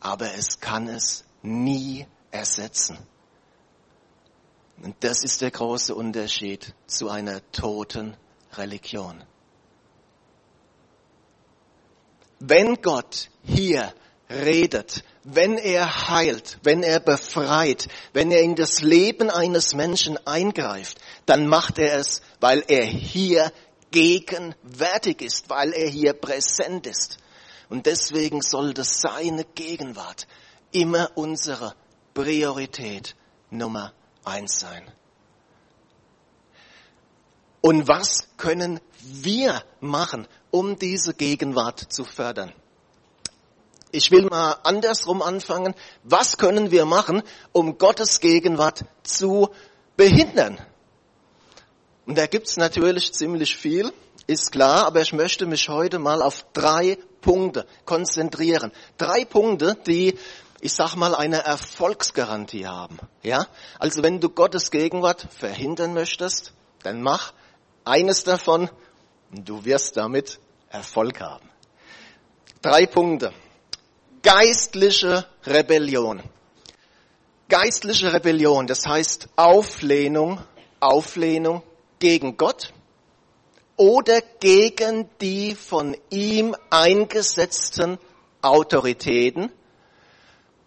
aber 0.00 0.34
es 0.34 0.60
kann 0.60 0.88
es 0.88 1.24
nie 1.42 2.06
ersetzen. 2.30 2.98
Und 4.82 4.96
das 5.00 5.22
ist 5.24 5.42
der 5.42 5.50
große 5.50 5.94
Unterschied 5.94 6.74
zu 6.86 7.10
einer 7.10 7.42
toten 7.52 8.16
Religion. 8.54 9.22
Wenn 12.38 12.80
Gott 12.80 13.28
hier 13.44 13.92
redet, 14.30 15.04
wenn 15.24 15.58
er 15.58 16.08
heilt, 16.08 16.58
wenn 16.62 16.82
er 16.82 17.00
befreit, 17.00 17.88
wenn 18.12 18.30
er 18.30 18.40
in 18.40 18.54
das 18.54 18.80
Leben 18.80 19.30
eines 19.30 19.74
Menschen 19.74 20.18
eingreift, 20.26 20.98
dann 21.26 21.46
macht 21.46 21.78
er 21.78 21.98
es, 21.98 22.22
weil 22.40 22.64
er 22.68 22.84
hier 22.84 23.52
gegenwärtig 23.90 25.20
ist, 25.20 25.50
weil 25.50 25.72
er 25.72 25.88
hier 25.88 26.14
präsent 26.14 26.86
ist. 26.86 27.18
Und 27.68 27.86
deswegen 27.86 28.40
sollte 28.40 28.82
seine 28.84 29.44
Gegenwart 29.44 30.26
immer 30.72 31.10
unsere 31.16 31.74
Priorität 32.14 33.14
Nummer 33.50 33.92
eins 34.24 34.58
sein. 34.58 34.90
Und 37.60 37.88
was 37.88 38.28
können 38.38 38.80
wir 39.02 39.62
machen, 39.80 40.26
um 40.50 40.78
diese 40.78 41.14
Gegenwart 41.14 41.92
zu 41.92 42.04
fördern? 42.04 42.52
Ich 43.92 44.10
will 44.10 44.26
mal 44.26 44.58
andersrum 44.62 45.20
anfangen. 45.20 45.74
Was 46.04 46.38
können 46.38 46.70
wir 46.70 46.84
machen, 46.84 47.22
um 47.52 47.76
Gottes 47.78 48.20
Gegenwart 48.20 48.84
zu 49.02 49.50
behindern? 49.96 50.58
Und 52.06 52.16
da 52.16 52.26
gibt's 52.26 52.56
natürlich 52.56 53.12
ziemlich 53.12 53.56
viel, 53.56 53.92
ist 54.26 54.52
klar, 54.52 54.86
aber 54.86 55.00
ich 55.00 55.12
möchte 55.12 55.46
mich 55.46 55.68
heute 55.68 55.98
mal 55.98 56.22
auf 56.22 56.46
drei 56.52 56.98
Punkte 57.20 57.66
konzentrieren. 57.84 58.72
Drei 58.96 59.24
Punkte, 59.24 59.76
die, 59.86 60.16
ich 60.60 60.72
sag 60.72 60.94
mal, 60.94 61.14
eine 61.14 61.44
Erfolgsgarantie 61.44 62.66
haben. 62.66 62.98
Ja? 63.22 63.46
Also 63.78 64.02
wenn 64.02 64.20
du 64.20 64.28
Gottes 64.28 64.70
Gegenwart 64.70 65.26
verhindern 65.36 65.94
möchtest, 65.94 66.52
dann 66.84 67.02
mach 67.02 67.32
eines 67.84 68.22
davon 68.22 68.70
und 69.32 69.48
du 69.48 69.64
wirst 69.64 69.96
damit 69.96 70.38
Erfolg 70.68 71.20
haben. 71.20 71.48
Drei 72.62 72.86
Punkte 72.86 73.32
geistliche 74.22 75.26
Rebellion. 75.46 76.22
Geistliche 77.48 78.12
Rebellion, 78.12 78.66
das 78.66 78.86
heißt 78.86 79.28
Auflehnung, 79.36 80.40
Auflehnung 80.78 81.62
gegen 81.98 82.36
Gott 82.36 82.72
oder 83.76 84.20
gegen 84.40 85.08
die 85.20 85.54
von 85.54 85.96
ihm 86.10 86.54
eingesetzten 86.68 87.98
Autoritäten, 88.42 89.50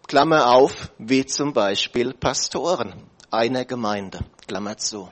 Klammer 0.06 0.50
auf, 0.50 0.90
wie 0.98 1.24
zum 1.24 1.52
Beispiel 1.52 2.12
Pastoren 2.12 2.92
einer 3.30 3.64
Gemeinde, 3.64 4.20
Klammer 4.46 4.76
zu. 4.76 5.10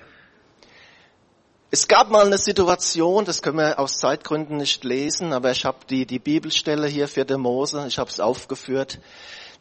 Es 1.75 1.89
gab 1.89 2.11
mal 2.11 2.27
eine 2.27 2.37
Situation, 2.37 3.25
das 3.25 3.41
können 3.41 3.57
wir 3.57 3.79
aus 3.79 3.97
Zeitgründen 3.97 4.59
nicht 4.59 4.85
lesen, 4.85 5.33
aber 5.33 5.53
ich 5.53 5.65
habe 5.65 5.79
die, 5.89 6.05
die 6.05 6.19
Bibelstelle 6.19 6.87
hier 6.87 7.09
für 7.09 7.25
den 7.25 7.41
Mose, 7.41 7.87
ich 7.89 7.99
habe 7.99 8.11
es 8.11 8.21
aufgeführt. 8.21 8.99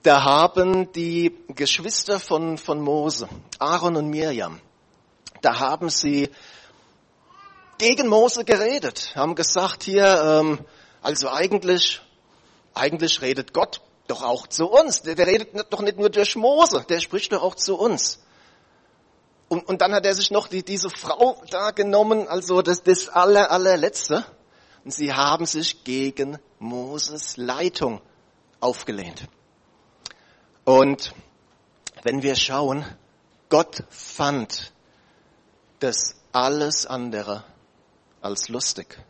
Da 0.04 0.22
haben 0.22 0.92
die 0.92 1.34
Geschwister 1.56 2.20
von, 2.20 2.58
von 2.58 2.82
Mose, 2.82 3.30
Aaron 3.60 3.96
und 3.96 4.10
Mirjam, 4.10 4.60
da 5.42 5.62
haben 5.62 5.90
sie 5.90 6.30
gegen 7.78 8.10
Mose 8.10 8.44
geredet, 8.44 9.14
haben 9.16 9.34
gesagt 9.34 9.84
hier, 9.84 10.22
ähm, 10.22 10.60
also 11.02 11.30
eigentlich, 11.30 12.02
eigentlich 12.74 13.22
redet 13.22 13.54
Gott 13.54 13.80
doch 14.08 14.22
auch 14.22 14.48
zu 14.48 14.68
uns. 14.68 15.02
Der, 15.04 15.16
der 15.16 15.28
redet 15.28 15.56
doch 15.70 15.80
nicht 15.80 15.98
nur 15.98 16.10
durch 16.10 16.36
Mose, 16.36 16.86
der 16.90 17.00
spricht 17.00 17.32
doch 17.32 17.42
auch 17.42 17.56
zu 17.56 17.80
uns. 17.80 18.21
Und, 19.52 19.68
und 19.68 19.82
dann 19.82 19.94
hat 19.94 20.06
er 20.06 20.16
sich 20.16 20.32
noch 20.32 20.48
die, 20.48 20.64
diese 20.64 20.90
Frau 20.90 21.36
da 21.50 21.72
genommen, 21.72 22.26
also 22.30 22.62
das, 22.62 22.84
das 22.84 23.10
aller, 23.10 23.52
allerletzte. 23.52 24.24
Und 24.86 24.94
sie 24.94 25.12
haben 25.12 25.46
sich 25.46 25.84
gegen 25.84 26.40
Moses 26.58 27.36
Leitung 27.36 28.00
aufgelehnt. 28.62 29.28
Und 30.64 31.14
wenn 32.04 32.24
wir 32.24 32.38
schauen, 32.38 32.86
Gott 33.50 33.84
fand 33.90 34.72
das 35.80 36.16
alles 36.32 36.86
andere 36.86 37.44
als 38.22 38.48
lustig. 38.48 39.04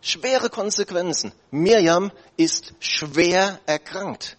Schwere 0.00 0.48
Konsequenzen. 0.48 1.32
Mirjam 1.50 2.12
ist 2.36 2.72
schwer 2.78 3.58
erkrankt. 3.66 4.37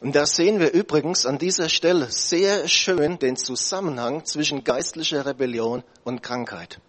Und 0.00 0.16
da 0.16 0.24
sehen 0.24 0.60
wir 0.60 0.72
übrigens 0.72 1.26
an 1.26 1.38
dieser 1.38 1.68
Stelle 1.68 2.10
sehr 2.10 2.68
schön 2.68 3.18
den 3.18 3.36
Zusammenhang 3.36 4.24
zwischen 4.24 4.64
geistlicher 4.64 5.26
Rebellion 5.26 5.82
und 6.04 6.22
Krankheit. 6.22 6.80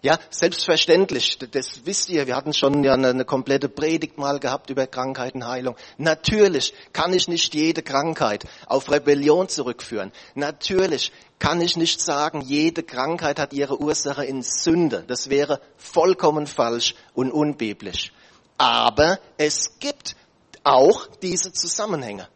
Ja, 0.00 0.16
selbstverständlich, 0.30 1.38
das 1.38 1.84
wisst 1.84 2.08
ihr, 2.08 2.28
wir 2.28 2.36
hatten 2.36 2.52
schon 2.54 2.84
ja 2.84 2.94
eine, 2.94 3.08
eine, 3.08 3.24
komplette 3.24 3.68
Predigt 3.68 4.16
mal 4.16 4.38
gehabt 4.38 4.70
über 4.70 4.86
Krankheitenheilung. 4.86 5.74
Natürlich 5.96 6.72
kann 6.92 7.12
ich 7.12 7.26
nicht 7.26 7.52
jede 7.52 7.82
Krankheit 7.82 8.44
auf 8.66 8.92
Rebellion 8.92 9.48
zurückführen. 9.48 10.12
Natürlich 10.36 11.10
kann 11.40 11.60
ich 11.60 11.76
nicht 11.76 12.00
sagen, 12.00 12.42
jede 12.42 12.84
Krankheit 12.84 13.40
hat 13.40 13.52
ihre 13.52 13.80
Ursache 13.80 14.24
in 14.24 14.42
Sünde. 14.42 15.04
Das 15.06 15.30
wäre 15.30 15.60
vollkommen 15.76 16.46
falsch 16.46 16.94
und 17.12 17.32
unbiblisch. 17.32 18.12
Aber 18.56 19.18
es 19.36 19.78
gibt 19.80 20.14
auch 20.64 21.06
diese 21.22 21.52
Zusammenhänge. 21.52 22.28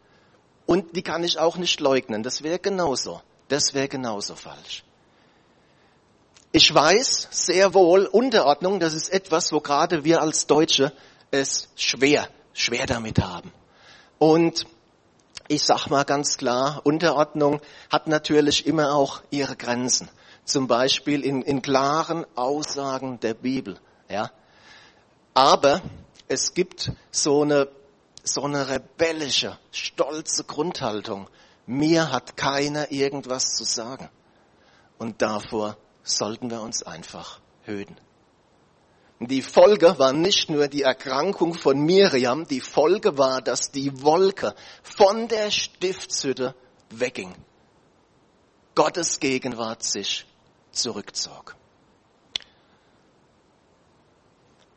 Und 0.65 0.95
die 0.95 1.01
kann 1.01 1.23
ich 1.23 1.39
auch 1.39 1.57
nicht 1.57 1.79
leugnen. 1.79 2.23
Das 2.23 2.43
wäre 2.43 2.59
genauso. 2.59 3.21
Das 3.49 3.73
wäre 3.73 3.87
genauso 3.87 4.35
falsch. 4.35 4.83
Ich 6.51 6.73
weiß 6.73 7.29
sehr 7.31 7.73
wohl, 7.73 8.05
Unterordnung, 8.05 8.79
das 8.79 8.93
ist 8.93 9.09
etwas, 9.09 9.51
wo 9.51 9.59
gerade 9.59 10.03
wir 10.03 10.21
als 10.21 10.45
Deutsche 10.45 10.93
es 11.31 11.67
schwer, 11.75 12.27
schwer 12.53 12.85
damit 12.85 13.19
haben. 13.19 13.51
Und 14.19 14.65
ich 15.47 15.63
sag 15.63 15.87
mal 15.87 16.03
ganz 16.03 16.37
klar, 16.37 16.81
Unterordnung 16.83 17.59
hat 17.91 18.07
natürlich 18.07 18.67
immer 18.67 18.93
auch 18.93 19.21
ihre 19.31 19.55
Grenzen. 19.55 20.09
Zum 20.45 20.67
Beispiel 20.67 21.25
in, 21.25 21.41
in 21.41 21.61
klaren 21.61 22.25
Aussagen 22.35 23.19
der 23.19 23.33
Bibel, 23.33 23.79
ja. 24.09 24.31
Aber 25.33 25.81
es 26.27 26.53
gibt 26.53 26.91
so 27.11 27.41
eine, 27.41 27.67
so 28.23 28.43
eine 28.43 28.69
rebellische, 28.69 29.59
stolze 29.71 30.45
Grundhaltung. 30.45 31.29
Mir 31.65 32.11
hat 32.11 32.37
keiner 32.37 32.91
irgendwas 32.91 33.55
zu 33.55 33.63
sagen. 33.63 34.09
Und 34.97 35.21
davor 35.21 35.77
sollten 36.03 36.49
wir 36.49 36.61
uns 36.61 36.83
einfach 36.83 37.39
hüten. 37.63 37.97
Die 39.19 39.41
Folge 39.41 39.97
war 39.99 40.11
nicht 40.11 40.49
nur 40.49 40.67
die 40.67 40.81
Erkrankung 40.81 41.53
von 41.53 41.79
Miriam, 41.79 42.45
die 42.45 42.59
Folge 42.59 43.17
war, 43.17 43.41
dass 43.41 43.71
die 43.71 44.01
Wolke 44.01 44.53
von 44.81 45.27
der 45.27 45.49
Stiftshütte 45.51 46.55
wegging. 46.89 47.33
Gottes 48.75 49.19
Gegenwart 49.19 49.83
sich 49.83 50.25
zurückzog. 50.71 51.55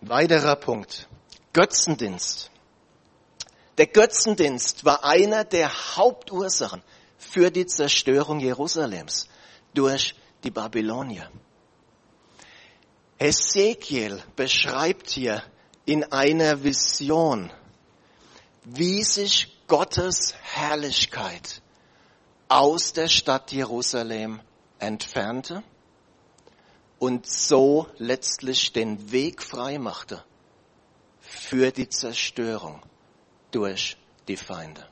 Weiterer 0.00 0.56
Punkt. 0.56 1.08
Götzendienst. 1.52 2.50
Der 3.78 3.86
Götzendienst 3.86 4.86
war 4.86 5.04
einer 5.04 5.44
der 5.44 5.96
Hauptursachen 5.96 6.82
für 7.18 7.50
die 7.50 7.66
Zerstörung 7.66 8.40
Jerusalems 8.40 9.28
durch 9.74 10.14
die 10.44 10.50
Babylonier. 10.50 11.30
Ezekiel 13.18 14.22
beschreibt 14.34 15.10
hier 15.10 15.42
in 15.84 16.04
einer 16.12 16.62
Vision, 16.64 17.52
wie 18.64 19.02
sich 19.02 19.56
Gottes 19.66 20.34
Herrlichkeit 20.42 21.60
aus 22.48 22.92
der 22.92 23.08
Stadt 23.08 23.52
Jerusalem 23.52 24.40
entfernte 24.78 25.62
und 26.98 27.26
so 27.26 27.88
letztlich 27.98 28.72
den 28.72 29.12
Weg 29.12 29.42
frei 29.42 29.78
machte 29.78 30.24
für 31.20 31.70
die 31.72 31.88
Zerstörung 31.88 32.80
durch 33.56 33.96
die 34.28 34.36
Feinde. 34.36 34.86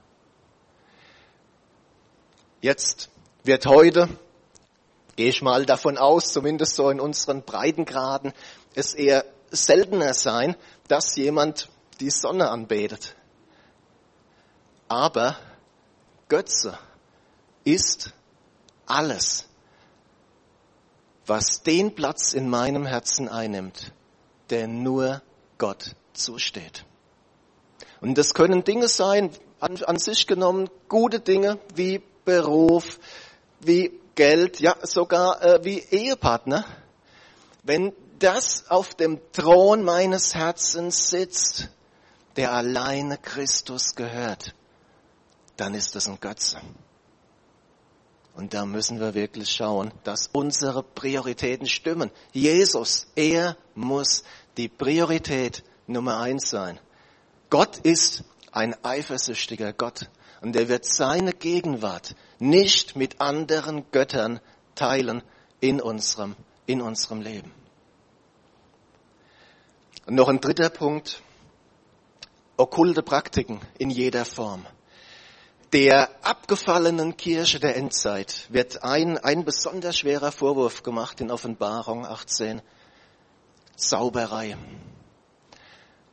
Jetzt 2.63 3.11
wird 3.43 3.67
heute 3.67 4.09
gehe 5.17 5.29
ich 5.29 5.43
mal 5.43 5.65
davon 5.67 5.99
aus, 5.99 6.33
zumindest 6.33 6.77
so 6.77 6.91
in 6.91 7.01
unseren 7.01 7.43
Breitengraden, 7.43 8.33
es 8.75 8.95
eher 8.95 9.25
seltener 9.51 10.15
sein, 10.15 10.57
dass 10.89 11.15
jemand 11.17 11.69
die 12.01 12.11
Sonne 12.11 12.51
anbetet. 12.51 13.15
Aber 14.89 15.37
Götze 16.29 16.79
ist 17.65 18.13
alles, 18.87 19.47
was 21.27 21.63
den 21.63 21.95
Platz 21.95 22.33
in 22.33 22.49
meinem 22.49 22.87
Herzen 22.87 23.29
einnimmt, 23.29 23.93
der 24.51 24.67
nur 24.67 25.23
Gott 25.59 25.95
zusteht. 26.13 26.85
Und 28.05 28.19
das 28.19 28.35
können 28.35 28.65
Dinge 28.65 28.87
sein, 28.87 29.31
an, 29.61 29.83
an 29.83 29.99
sich 29.99 30.27
genommen, 30.27 30.69
gute 30.91 31.21
Dinge 31.21 31.59
wie 31.75 32.03
Beruf, 32.27 32.99
wie 33.61 33.99
Geld, 34.15 34.61
ja 34.61 34.77
sogar 34.83 35.43
äh, 35.43 35.65
wie 35.65 35.79
Ehepartner, 35.79 36.67
wenn 37.63 37.95
das 38.19 38.71
auf 38.71 38.95
dem 38.95 39.21
Thron 39.33 39.85
meines 39.85 40.35
Herzens 40.35 41.09
sitzt, 41.09 41.71
der 42.37 42.53
alleine 42.53 43.17
Christus 43.17 43.95
gehört, 43.95 44.55
dann 45.57 45.73
ist 45.73 45.95
das 45.95 46.07
ein 46.07 46.21
Götze. 46.21 46.61
Und 48.35 48.53
da 48.53 48.67
müssen 48.67 49.01
wir 49.01 49.15
wirklich 49.15 49.49
schauen, 49.49 49.93
dass 50.03 50.29
unsere 50.31 50.83
Prioritäten 50.83 51.67
stimmen. 51.67 52.11
Jesus, 52.33 53.07
er 53.17 53.57
muss 53.75 54.25
die 54.59 54.69
Priorität 54.69 55.65
Nummer 55.87 56.21
eins 56.21 56.51
sein. 56.51 56.79
Gott 57.55 57.79
ist 57.85 58.25
ein 58.51 58.75
eifersüchtiger 58.85 59.73
Gott 59.73 60.11
und 60.41 60.57
er 60.57 60.69
wird 60.69 60.85
seine 60.85 61.33
Gegenwart 61.33 62.17
nicht 62.41 62.97
mit 62.97 63.21
anderen 63.21 63.89
Göttern 63.93 64.41
teilen 64.75 65.23
in 65.61 65.81
unserem, 65.81 66.35
in 66.67 66.83
unserem 66.83 67.21
Leben. 67.21 67.53
Und 70.07 70.17
noch 70.17 70.27
ein 70.27 70.41
dritter 70.41 70.69
Punkt. 70.69 71.23
Okkulte 72.57 73.05
Praktiken 73.05 73.61
in 73.79 73.89
jeder 73.91 74.25
Form. 74.25 74.67
Der 75.73 76.11
abgefallenen 76.27 77.17
Kirche 77.17 77.61
der 77.61 77.77
Endzeit 77.77 78.49
wird 78.51 78.83
ein, 78.83 79.17
ein 79.17 79.45
besonders 79.45 79.97
schwerer 79.97 80.33
Vorwurf 80.33 80.83
gemacht 80.83 81.21
in 81.21 81.31
Offenbarung 81.31 82.05
18. 82.05 82.63
Zauberei. 83.77 84.57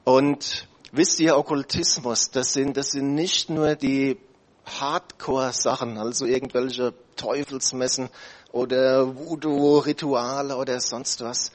Und 0.03 0.67
wisst 0.91 1.19
ihr, 1.19 1.37
Okkultismus, 1.37 2.31
das 2.31 2.53
sind, 2.53 2.77
das 2.77 2.91
sind 2.91 3.15
nicht 3.15 3.49
nur 3.49 3.75
die 3.75 4.17
Hardcore-Sachen, 4.65 5.97
also 5.97 6.25
irgendwelche 6.25 6.93
Teufelsmessen 7.15 8.09
oder 8.51 9.15
Voodoo-Rituale 9.15 10.55
oder 10.55 10.79
sonst 10.79 11.21
was. 11.21 11.51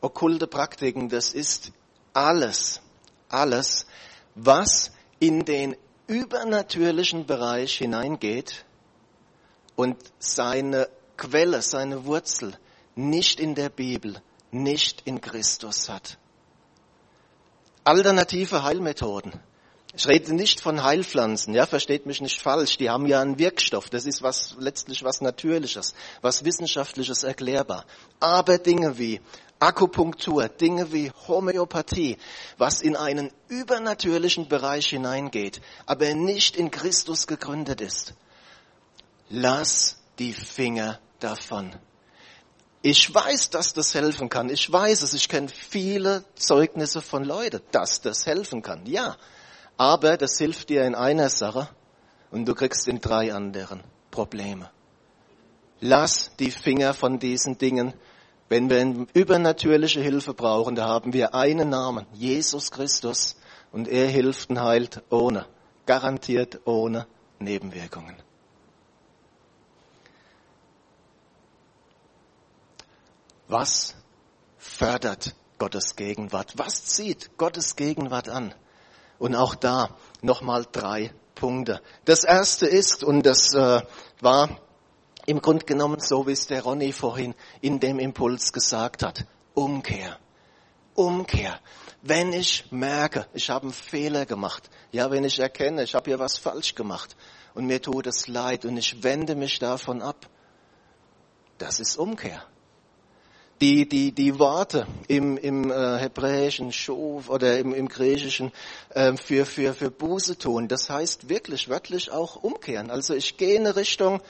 Okkulte 0.00 0.46
Praktiken, 0.46 1.08
das 1.08 1.34
ist 1.34 1.72
alles, 2.12 2.80
alles, 3.28 3.86
was 4.34 4.92
in 5.18 5.44
den 5.44 5.76
übernatürlichen 6.06 7.26
Bereich 7.26 7.78
hineingeht 7.78 8.64
und 9.74 9.96
seine 10.18 10.88
Quelle, 11.16 11.62
seine 11.62 12.04
Wurzel 12.04 12.56
nicht 12.94 13.40
in 13.40 13.54
der 13.54 13.70
Bibel, 13.70 14.20
nicht 14.50 15.02
in 15.06 15.20
Christus 15.20 15.88
hat. 15.88 16.18
Alternative 17.86 18.64
Heilmethoden. 18.64 19.32
Ich 19.94 20.08
rede 20.08 20.34
nicht 20.34 20.60
von 20.60 20.82
Heilpflanzen, 20.82 21.54
ja, 21.54 21.66
versteht 21.66 22.04
mich 22.04 22.20
nicht 22.20 22.42
falsch. 22.42 22.78
Die 22.78 22.90
haben 22.90 23.06
ja 23.06 23.20
einen 23.20 23.38
Wirkstoff. 23.38 23.88
Das 23.88 24.06
ist 24.06 24.22
was, 24.22 24.56
letztlich 24.58 25.04
was 25.04 25.20
Natürliches, 25.20 25.94
was 26.20 26.44
Wissenschaftliches 26.44 27.22
erklärbar. 27.22 27.84
Aber 28.18 28.58
Dinge 28.58 28.98
wie 28.98 29.20
Akupunktur, 29.60 30.48
Dinge 30.48 30.92
wie 30.92 31.12
Homöopathie, 31.28 32.18
was 32.58 32.82
in 32.82 32.96
einen 32.96 33.30
übernatürlichen 33.46 34.48
Bereich 34.48 34.88
hineingeht, 34.88 35.60
aber 35.86 36.12
nicht 36.12 36.56
in 36.56 36.72
Christus 36.72 37.28
gegründet 37.28 37.80
ist. 37.80 38.14
Lass 39.30 39.98
die 40.18 40.32
Finger 40.32 40.98
davon. 41.20 41.72
Ich 42.88 43.12
weiß, 43.12 43.50
dass 43.50 43.72
das 43.72 43.94
helfen 43.94 44.28
kann. 44.28 44.48
Ich 44.48 44.72
weiß 44.72 45.02
es. 45.02 45.12
Ich 45.12 45.28
kenne 45.28 45.48
viele 45.48 46.22
Zeugnisse 46.36 47.02
von 47.02 47.24
Leuten, 47.24 47.60
dass 47.72 48.00
das 48.00 48.26
helfen 48.26 48.62
kann. 48.62 48.86
Ja. 48.86 49.16
Aber 49.76 50.16
das 50.16 50.38
hilft 50.38 50.68
dir 50.68 50.84
in 50.84 50.94
einer 50.94 51.28
Sache 51.28 51.68
und 52.30 52.46
du 52.46 52.54
kriegst 52.54 52.86
in 52.86 53.00
drei 53.00 53.34
anderen 53.34 53.82
Probleme. 54.12 54.70
Lass 55.80 56.30
die 56.36 56.52
Finger 56.52 56.94
von 56.94 57.18
diesen 57.18 57.58
Dingen. 57.58 57.92
Wenn 58.48 58.70
wir 58.70 59.08
übernatürliche 59.14 60.00
Hilfe 60.00 60.32
brauchen, 60.32 60.76
da 60.76 60.86
haben 60.86 61.12
wir 61.12 61.34
einen 61.34 61.70
Namen, 61.70 62.06
Jesus 62.12 62.70
Christus, 62.70 63.34
und 63.72 63.88
er 63.88 64.06
hilft 64.06 64.48
und 64.50 64.62
heilt 64.62 65.02
ohne, 65.10 65.46
garantiert 65.86 66.60
ohne 66.66 67.08
Nebenwirkungen. 67.40 68.14
Was 73.48 73.94
fördert 74.58 75.34
Gottes 75.58 75.96
Gegenwart? 75.96 76.54
Was 76.56 76.84
zieht 76.84 77.36
Gottes 77.38 77.76
Gegenwart 77.76 78.28
an? 78.28 78.54
Und 79.18 79.34
auch 79.34 79.54
da 79.54 79.96
nochmal 80.20 80.66
drei 80.70 81.12
Punkte. 81.34 81.80
Das 82.04 82.24
erste 82.24 82.66
ist, 82.66 83.04
und 83.04 83.24
das 83.24 83.54
äh, 83.54 83.82
war 84.20 84.60
im 85.26 85.40
Grunde 85.40 85.64
genommen 85.64 86.00
so, 86.00 86.26
wie 86.26 86.32
es 86.32 86.46
der 86.46 86.62
Ronny 86.62 86.92
vorhin 86.92 87.34
in 87.60 87.80
dem 87.80 87.98
Impuls 87.98 88.52
gesagt 88.52 89.02
hat, 89.02 89.26
Umkehr. 89.54 90.18
Umkehr. 90.94 91.60
Wenn 92.02 92.32
ich 92.32 92.70
merke, 92.70 93.26
ich 93.32 93.50
habe 93.50 93.64
einen 93.64 93.72
Fehler 93.72 94.26
gemacht, 94.26 94.70
ja, 94.92 95.10
wenn 95.10 95.24
ich 95.24 95.38
erkenne, 95.38 95.82
ich 95.82 95.94
habe 95.94 96.10
hier 96.10 96.18
was 96.18 96.38
falsch 96.38 96.74
gemacht 96.74 97.16
und 97.54 97.66
mir 97.66 97.80
tut 97.82 98.06
es 98.06 98.28
leid 98.28 98.64
und 98.64 98.76
ich 98.76 99.02
wende 99.02 99.34
mich 99.34 99.58
davon 99.58 100.02
ab, 100.02 100.28
das 101.58 101.80
ist 101.80 101.96
Umkehr. 101.96 102.42
Die, 103.60 103.88
die, 103.88 104.12
die 104.12 104.38
Worte 104.38 104.86
im, 105.08 105.38
im 105.38 105.70
äh, 105.70 105.98
hebräischen 105.98 106.72
Schuf 106.72 107.30
oder 107.30 107.58
im, 107.58 107.72
im 107.72 107.88
griechischen 107.88 108.52
äh, 108.90 109.16
für, 109.16 109.46
für, 109.46 109.72
für 109.72 109.90
Buße 109.90 110.36
tun, 110.36 110.68
das 110.68 110.90
heißt 110.90 111.30
wirklich 111.30 111.70
wörtlich 111.70 112.10
auch 112.10 112.36
umkehren. 112.36 112.90
Also 112.90 113.14
ich 113.14 113.38
gehe 113.38 113.54
in 113.54 113.62
eine 113.66 113.76
Richtung, 113.76 114.20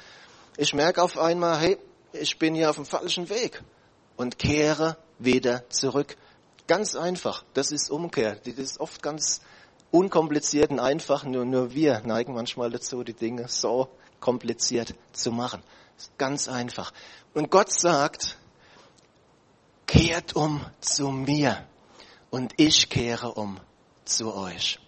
ich 0.56 0.74
merke 0.74 1.02
auf 1.02 1.18
einmal, 1.18 1.58
hey, 1.58 1.78
ich 2.12 2.38
bin 2.38 2.54
hier 2.54 2.70
auf 2.70 2.76
dem 2.76 2.86
falschen 2.86 3.28
Weg 3.28 3.62
und 4.16 4.38
kehre 4.38 4.96
wieder 5.18 5.68
zurück. 5.70 6.16
Ganz 6.66 6.96
einfach. 6.96 7.44
Das 7.54 7.70
ist 7.70 7.90
Umkehr. 7.90 8.36
Das 8.44 8.54
ist 8.54 8.80
oft 8.80 9.02
ganz 9.02 9.40
unkompliziert 9.90 10.70
und 10.70 10.80
einfach. 10.80 11.24
Nur, 11.24 11.44
nur 11.44 11.74
wir 11.74 12.00
neigen 12.04 12.34
manchmal 12.34 12.70
dazu, 12.70 13.04
die 13.04 13.14
Dinge 13.14 13.48
so 13.48 13.88
kompliziert 14.20 14.94
zu 15.12 15.30
machen. 15.30 15.62
Ganz 16.18 16.48
einfach. 16.48 16.92
Und 17.34 17.50
Gott 17.50 17.72
sagt, 17.72 18.38
kehrt 19.86 20.34
um 20.34 20.64
zu 20.80 21.08
mir 21.08 21.64
und 22.30 22.52
ich 22.56 22.90
kehre 22.90 23.32
um 23.32 23.60
zu 24.04 24.34
euch. 24.34 24.78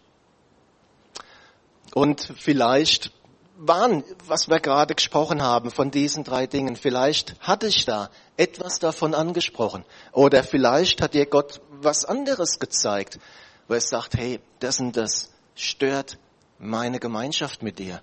Und 1.94 2.32
vielleicht 2.36 3.12
waren, 3.56 4.04
was 4.26 4.48
wir 4.48 4.60
gerade 4.60 4.94
gesprochen 4.94 5.42
haben 5.42 5.70
von 5.70 5.90
diesen 5.90 6.22
drei 6.22 6.46
Dingen, 6.46 6.76
vielleicht 6.76 7.38
hatte 7.40 7.66
ich 7.66 7.84
da 7.84 8.10
etwas 8.36 8.78
davon 8.78 9.14
angesprochen. 9.14 9.84
Oder 10.12 10.44
vielleicht 10.44 11.02
hat 11.02 11.14
dir 11.14 11.26
Gott 11.26 11.60
was 11.70 12.04
anderes 12.04 12.60
gezeigt, 12.60 13.18
wo 13.66 13.74
er 13.74 13.80
sagt, 13.80 14.16
hey, 14.16 14.40
das 14.60 14.78
und 14.80 14.96
das 14.96 15.32
stört 15.54 16.18
meine 16.58 17.00
Gemeinschaft 17.00 17.62
mit 17.62 17.78
dir. 17.78 18.00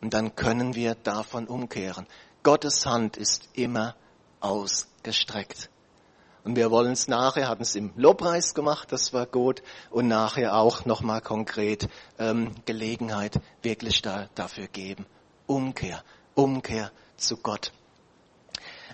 Und 0.00 0.14
dann 0.14 0.34
können 0.34 0.74
wir 0.74 0.94
davon 0.94 1.46
umkehren. 1.46 2.06
Gottes 2.42 2.86
Hand 2.86 3.16
ist 3.16 3.50
immer 3.52 3.94
ausgestreckt. 4.40 5.68
Und 6.44 6.56
wir 6.56 6.70
wollen 6.70 6.92
es 6.92 7.06
nachher, 7.06 7.48
hatten 7.48 7.62
es 7.62 7.76
im 7.76 7.92
Lobpreis 7.96 8.54
gemacht, 8.54 8.90
das 8.90 9.12
war 9.12 9.26
gut, 9.26 9.62
und 9.90 10.08
nachher 10.08 10.56
auch 10.56 10.84
nochmal 10.84 11.20
konkret 11.20 11.88
ähm, 12.18 12.52
Gelegenheit 12.64 13.40
wirklich 13.62 14.02
da, 14.02 14.28
dafür 14.34 14.66
geben. 14.66 15.06
Umkehr, 15.46 16.02
Umkehr 16.34 16.90
zu 17.16 17.36
Gott. 17.36 17.72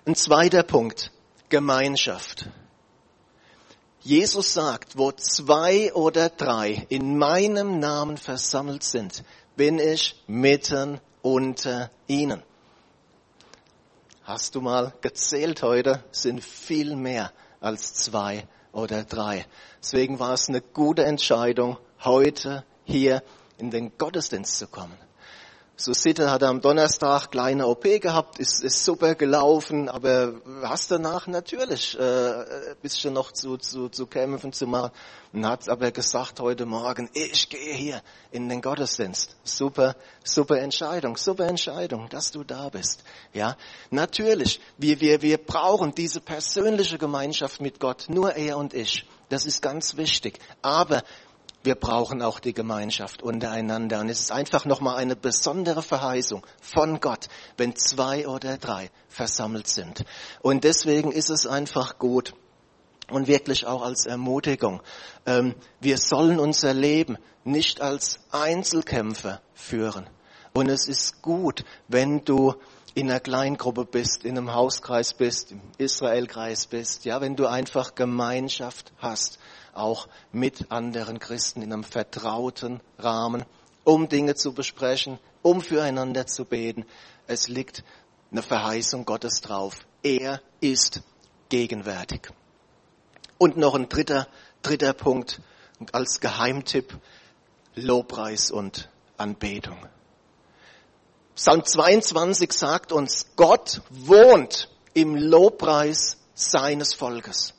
Ein 0.05 0.15
zweiter 0.15 0.63
Punkt, 0.63 1.11
Gemeinschaft. 1.49 2.51
Jesus 4.01 4.53
sagt, 4.53 4.99
wo 4.99 5.13
zwei 5.13 5.93
oder 5.95 6.29
drei 6.29 6.87
in 6.89 7.17
meinem 7.19 7.79
Namen 7.79 8.17
versammelt 8.17 8.83
sind, 8.83 9.25
bin 9.57 9.79
ich 9.79 10.23
mitten 10.27 11.01
unter 11.23 11.91
ihnen. 12.07 12.43
Hast 14.29 14.55
du 14.55 14.61
mal 14.61 14.93
gezählt 15.01 15.63
heute? 15.63 16.05
Sind 16.11 16.45
viel 16.45 16.97
mehr 16.97 17.33
als 17.61 17.95
zwei 17.95 18.47
oder 18.73 19.05
drei. 19.05 19.47
Deswegen 19.81 20.19
war 20.19 20.35
es 20.35 20.51
eine 20.51 20.61
gute 20.61 21.07
Entscheidung, 21.07 21.79
heute 22.05 22.63
hier 22.85 23.23
in 23.57 23.71
den 23.71 23.97
Gottesdienst 23.97 24.59
zu 24.59 24.67
kommen. 24.67 24.99
Susite 25.81 26.29
hat 26.29 26.43
am 26.43 26.61
Donnerstag 26.61 27.31
kleine 27.31 27.69
OP 27.69 27.85
gehabt, 27.85 28.41
ist, 28.41 28.65
ist 28.65 28.85
super 28.85 29.15
gelaufen, 29.15 29.89
aber 29.89 30.35
hast 30.65 30.91
danach 30.91 31.29
natürlich 31.29 31.97
äh, 31.97 32.75
bisschen 32.83 33.15
noch 33.15 33.31
zu, 33.31 33.59
zu, 33.59 33.89
zu 33.89 34.09
kämpfen 34.09 34.53
zu 34.53 34.67
machen 34.67 34.91
und 35.33 35.47
hat 35.47 35.69
aber 35.69 35.93
gesagt 35.93 36.41
heute 36.41 36.67
Morgen, 36.67 37.09
ich 37.13 37.49
gehe 37.49 37.75
hier 37.75 38.03
in 38.33 38.49
den 38.49 38.61
Gottesdienst. 38.61 39.37
Super, 39.45 39.95
super 40.25 40.59
Entscheidung, 40.59 41.17
super 41.17 41.47
Entscheidung, 41.47 42.09
dass 42.09 42.33
du 42.33 42.43
da 42.43 42.71
bist. 42.71 43.05
Ja, 43.33 43.57
natürlich, 43.91 44.61
wir, 44.79 45.01
wir, 45.01 45.23
wir 45.23 45.39
brauchen 45.39 45.95
diese 45.95 46.21
persönliche 46.21 46.99
Gemeinschaft 46.99 47.61
mit 47.61 47.79
Gott, 47.79 48.07
nur 48.09 48.35
er 48.35 48.59
und 48.59 48.75
ich. 48.75 49.07
Das 49.29 49.47
ist 49.47 49.63
ganz 49.63 49.97
wichtig. 49.97 50.41
Aber 50.61 51.05
wir 51.69 51.75
brauchen 51.75 52.23
auch 52.23 52.41
die 52.41 52.55
Gemeinschaft 52.55 53.23
untereinander. 53.23 54.01
Und 54.01 54.09
es 54.09 54.21
ist 54.21 54.33
einfach 54.33 54.65
nochmal 54.65 54.97
eine 54.97 55.17
besondere 55.17 55.83
Verheißung 55.83 56.47
von 56.63 56.99
Gott, 56.99 57.29
wenn 57.59 57.77
zwei 57.77 58.27
oder 58.27 58.57
drei 58.57 58.91
versammelt 59.11 59.69
sind. 59.69 60.07
Und 60.41 60.65
deswegen 60.65 61.13
ist 61.13 61.29
es 61.29 61.47
einfach 61.47 61.99
gut 61.99 62.33
und 63.11 63.27
wirklich 63.27 63.67
auch 63.67 63.83
als 63.83 64.07
Ermutigung. 64.07 64.81
Ähm, 65.27 65.57
wir 65.79 65.99
sollen 65.99 66.41
unser 66.41 66.73
Leben 66.73 67.19
nicht 67.45 67.83
als 67.83 68.21
Einzelkämpfer 68.31 69.43
führen. 69.53 70.09
Und 70.55 70.71
es 70.71 70.89
ist 70.89 71.21
gut, 71.21 71.67
wenn 71.87 72.25
du 72.25 72.55
in 72.95 73.11
einer 73.11 73.21
Kleingruppe 73.21 73.85
bist, 73.85 74.25
in 74.25 74.39
einem 74.39 74.55
Hauskreis 74.55 75.13
bist, 75.13 75.53
im 75.53 75.61
Israelkreis 75.77 76.67
bist, 76.67 77.05
ja, 77.05 77.21
wenn 77.21 77.37
du 77.37 77.47
einfach 77.47 77.95
Gemeinschaft 77.95 78.91
hast 78.97 79.39
auch 79.73 80.09
mit 80.33 80.71
anderen 80.71 81.19
Christen 81.19 81.63
in 81.63 81.73
einem 81.73 81.85
vertrauten 81.85 82.81
Rahmen, 82.99 83.45
um 83.85 84.09
Dinge 84.09 84.35
zu 84.35 84.53
besprechen, 84.53 85.19
um 85.43 85.61
füreinander 85.61 86.27
zu 86.27 86.45
beten. 86.45 86.85
Es 87.27 87.49
liegt 87.49 87.85
eine 88.31 88.43
Verheißung 88.43 89.05
Gottes 89.05 89.41
drauf. 89.41 89.87
Er 90.03 90.41
ist 90.61 91.03
gegenwärtig. 91.49 92.31
Und 93.39 93.57
noch 93.57 93.75
ein 93.75 93.89
dritter, 93.89 94.29
dritter 94.63 94.93
Punkt 94.93 95.41
als 95.93 96.21
Geheimtipp, 96.21 96.99
Lobpreis 97.75 98.51
und 98.51 98.89
Anbetung. 99.17 99.79
Psalm 101.37 101.65
22 101.65 102.53
sagt 102.53 102.91
uns, 102.91 103.27
Gott 103.37 103.83
wohnt 103.91 104.69
im 104.93 105.15
Lobpreis 105.15 106.17
seines 106.35 106.95
Volkes. 106.95 107.55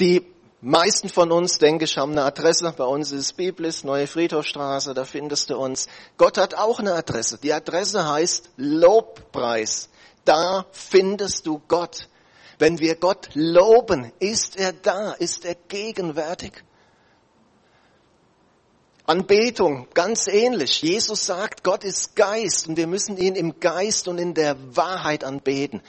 Die 0.00 0.26
meisten 0.62 1.10
von 1.10 1.30
uns, 1.30 1.58
denke 1.58 1.84
ich, 1.84 1.98
haben 1.98 2.12
eine 2.12 2.24
Adresse. 2.24 2.72
Bei 2.74 2.84
uns 2.84 3.12
ist 3.12 3.36
Biblis, 3.36 3.84
Neue 3.84 4.06
Friedhofstraße, 4.06 4.94
da 4.94 5.04
findest 5.04 5.50
du 5.50 5.58
uns. 5.58 5.88
Gott 6.16 6.38
hat 6.38 6.54
auch 6.54 6.78
eine 6.78 6.94
Adresse. 6.94 7.38
Die 7.38 7.52
Adresse 7.52 8.08
heißt 8.08 8.48
Lobpreis. 8.56 9.90
Da 10.24 10.64
findest 10.72 11.46
du 11.46 11.60
Gott. 11.68 12.08
Wenn 12.58 12.78
wir 12.78 12.96
Gott 12.96 13.28
loben, 13.34 14.12
ist 14.20 14.56
er 14.56 14.72
da, 14.72 15.12
ist 15.12 15.44
er 15.44 15.54
gegenwärtig. 15.54 16.52
Anbetung, 19.04 19.88
ganz 19.92 20.28
ähnlich. 20.28 20.82
Jesus 20.82 21.26
sagt, 21.26 21.64
Gott 21.64 21.84
ist 21.84 22.16
Geist 22.16 22.68
und 22.68 22.76
wir 22.76 22.86
müssen 22.86 23.16
ihn 23.16 23.34
im 23.34 23.60
Geist 23.60 24.08
und 24.08 24.18
in 24.18 24.34
der 24.34 24.56
Wahrheit 24.76 25.24
anbeten. 25.24 25.82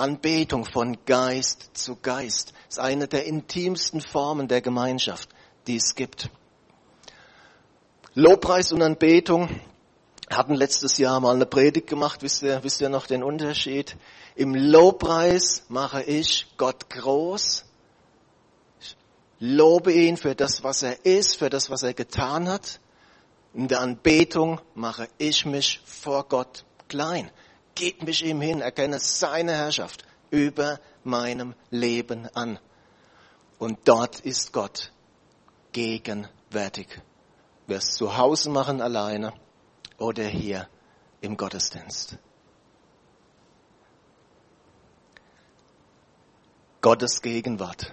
Anbetung 0.00 0.64
von 0.64 0.96
Geist 1.04 1.70
zu 1.74 1.96
Geist 1.96 2.54
ist 2.68 2.78
eine 2.78 3.06
der 3.06 3.26
intimsten 3.26 4.00
Formen 4.00 4.48
der 4.48 4.62
Gemeinschaft, 4.62 5.28
die 5.66 5.76
es 5.76 5.94
gibt. 5.94 6.30
Lobpreis 8.14 8.72
und 8.72 8.82
Anbetung 8.82 9.60
hatten 10.30 10.54
letztes 10.54 10.96
Jahr 10.96 11.20
mal 11.20 11.34
eine 11.34 11.44
Predigt 11.44 11.86
gemacht. 11.86 12.22
Wisst 12.22 12.42
ihr, 12.42 12.64
wisst 12.64 12.80
ihr 12.80 12.88
noch 12.88 13.06
den 13.06 13.22
Unterschied? 13.22 13.96
Im 14.36 14.54
Lobpreis 14.54 15.64
mache 15.68 16.02
ich 16.02 16.46
Gott 16.56 16.88
groß. 16.88 17.66
Lobe 19.38 19.92
ihn 19.92 20.16
für 20.16 20.34
das, 20.34 20.64
was 20.64 20.82
er 20.82 21.04
ist, 21.04 21.36
für 21.36 21.50
das, 21.50 21.68
was 21.70 21.82
er 21.82 21.92
getan 21.92 22.48
hat. 22.48 22.80
In 23.52 23.68
der 23.68 23.80
Anbetung 23.80 24.60
mache 24.74 25.08
ich 25.18 25.44
mich 25.44 25.80
vor 25.84 26.24
Gott 26.24 26.64
klein 26.88 27.30
gebe 27.80 28.04
mich 28.04 28.22
ihm 28.24 28.42
hin, 28.42 28.60
erkenne 28.60 29.00
seine 29.00 29.52
Herrschaft 29.52 30.04
über 30.30 30.78
meinem 31.02 31.54
Leben 31.70 32.28
an. 32.34 32.58
Und 33.58 33.88
dort 33.88 34.20
ist 34.20 34.52
Gott 34.52 34.92
gegenwärtig. 35.72 37.00
Wir 37.66 37.78
es 37.78 37.94
zu 37.94 38.16
Hause 38.18 38.50
machen 38.50 38.82
alleine 38.82 39.32
oder 39.98 40.24
hier 40.24 40.68
im 41.22 41.36
Gottesdienst. 41.36 42.18
Gottes 46.82 47.22
Gegenwart, 47.22 47.92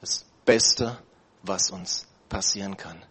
das 0.00 0.24
Beste, 0.44 0.98
was 1.42 1.70
uns 1.70 2.08
passieren 2.28 2.76
kann. 2.76 3.04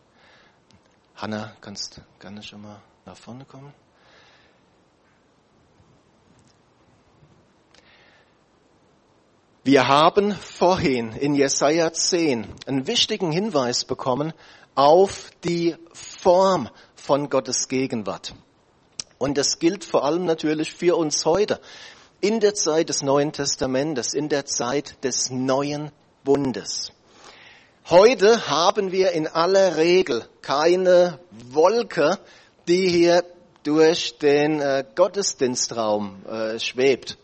Hanna, 1.15 1.55
kannst 1.61 2.01
gerne 2.19 2.43
schon 2.43 2.61
mal 2.61 2.81
nach 3.05 3.17
vorne 3.17 3.45
kommen? 3.45 3.73
Wir 9.63 9.87
haben 9.87 10.33
vorhin 10.33 11.11
in 11.11 11.35
Jesaja 11.35 11.93
10 11.93 12.47
einen 12.65 12.87
wichtigen 12.87 13.31
Hinweis 13.31 13.85
bekommen 13.85 14.33
auf 14.73 15.29
die 15.43 15.75
Form 15.93 16.67
von 16.95 17.29
Gottes 17.29 17.67
Gegenwart. 17.67 18.33
Und 19.19 19.37
das 19.37 19.59
gilt 19.59 19.85
vor 19.85 20.03
allem 20.03 20.25
natürlich 20.25 20.73
für 20.73 20.95
uns 20.97 21.25
heute. 21.25 21.59
in 22.21 22.39
der 22.39 22.55
Zeit 22.55 22.89
des 22.89 23.03
Neuen 23.03 23.33
Testamentes, 23.33 24.15
in 24.15 24.29
der 24.29 24.47
Zeit 24.47 25.03
des 25.03 25.29
neuen 25.29 25.91
Bundes. 26.23 26.91
Heute 27.87 28.47
haben 28.47 28.91
wir 28.91 29.11
in 29.11 29.27
aller 29.27 29.77
Regel 29.77 30.27
keine 30.41 31.19
Wolke, 31.51 32.17
die 32.67 32.89
hier 32.89 33.23
durch 33.61 34.17
den 34.17 34.59
äh, 34.59 34.83
Gottesdienstraum 34.95 36.25
äh, 36.25 36.59
schwebt. 36.59 37.17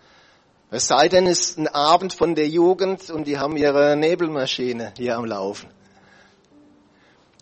Es 0.69 0.87
sei 0.87 1.07
denn, 1.07 1.27
es 1.27 1.51
ist 1.51 1.57
ein 1.59 1.69
Abend 1.69 2.13
von 2.13 2.35
der 2.35 2.49
Jugend 2.49 3.09
und 3.09 3.25
die 3.25 3.37
haben 3.37 3.55
ihre 3.55 3.95
Nebelmaschine 3.95 4.93
hier 4.97 5.15
am 5.15 5.23
Laufen. 5.23 5.69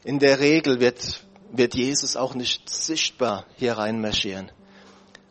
In 0.03 0.19
der 0.19 0.39
Regel 0.39 0.79
wird, 0.79 1.25
wird 1.51 1.73
Jesus 1.73 2.15
auch 2.15 2.35
nicht 2.35 2.69
sichtbar 2.69 3.47
hier 3.55 3.79
reinmarschieren. 3.79 4.51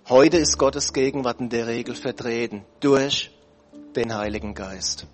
Heute 0.09 0.39
ist 0.39 0.59
Gottes 0.59 0.93
Gegenwart 0.93 1.39
in 1.39 1.51
der 1.51 1.69
Regel 1.69 1.95
vertreten 1.95 2.65
durch 2.81 3.31
den 3.95 4.13
Heiligen 4.13 4.55
Geist. 4.55 5.07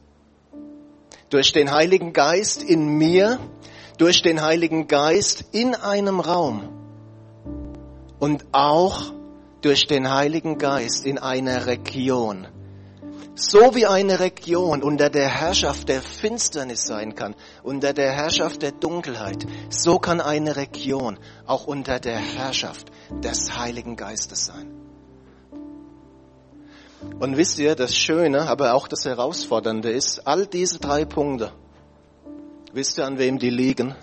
Durch 1.29 1.53
den 1.53 1.71
Heiligen 1.71 2.15
Geist 2.15 2.63
in 2.63 2.97
mir, 2.97 3.39
durch 3.99 4.23
den 4.23 4.41
Heiligen 4.41 4.89
Geist 4.89 5.45
in 5.53 5.75
einem 5.75 6.19
Raum 6.19 6.71
und 8.19 8.47
auch 8.53 9.13
durch 9.61 9.87
den 9.87 10.11
Heiligen 10.11 10.57
Geist 10.57 11.05
in 11.05 11.19
einer 11.19 11.67
Region. 11.67 12.49
So 13.43 13.75
wie 13.75 13.87
eine 13.87 14.21
Region 14.21 14.83
unter 14.83 15.09
der 15.09 15.27
Herrschaft 15.27 15.89
der 15.89 16.03
Finsternis 16.03 16.85
sein 16.85 17.15
kann, 17.15 17.35
unter 17.63 17.95
der 17.95 18.13
Herrschaft 18.13 18.61
der 18.61 18.73
Dunkelheit, 18.73 19.47
so 19.71 19.99
kann 19.99 20.21
eine 20.21 20.57
Region 20.57 21.19
auch 21.47 21.67
unter 21.67 22.01
der 22.01 22.19
Herrschaft 22.19 22.93
des 23.11 23.57
Heiligen 23.57 23.97
Geistes 23.97 24.45
sein. 24.45 24.71
Und 27.19 27.39
wisst 27.39 27.59
ihr, 27.59 27.77
das 27.77 27.97
Schöne, 27.97 28.43
aber 28.47 28.75
auch 28.75 28.89
das 28.89 29.07
Herausfordernde 29.07 29.91
ist, 29.91 30.27
all 30.27 30.47
diese 30.47 30.79
drei 30.79 31.07
Punkte, 31.07 31.51
wisst 32.75 32.99
ihr, 32.99 33.07
an 33.07 33.17
wem 33.17 33.39
die 33.39 33.49
liegen? 33.49 33.95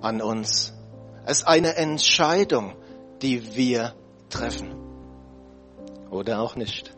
An 0.00 0.22
uns. 0.22 0.72
Es 1.26 1.40
ist 1.40 1.46
eine 1.46 1.76
Entscheidung, 1.76 2.76
die 3.20 3.56
wir 3.56 3.94
treffen. 4.30 4.74
Oder 6.10 6.40
auch 6.40 6.56
nicht. 6.56 6.95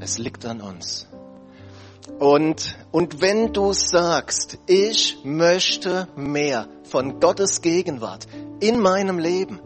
Es 0.00 0.18
liegt 0.18 0.44
an 0.46 0.60
uns. 0.60 1.06
Und, 2.18 2.76
und 2.90 3.20
wenn 3.20 3.52
du 3.52 3.72
sagst, 3.72 4.58
ich 4.66 5.18
möchte 5.24 6.08
mehr 6.16 6.68
von 6.84 7.20
Gottes 7.20 7.62
Gegenwart 7.62 8.26
in 8.60 8.78
meinem 8.80 9.18
Leben, 9.18 9.60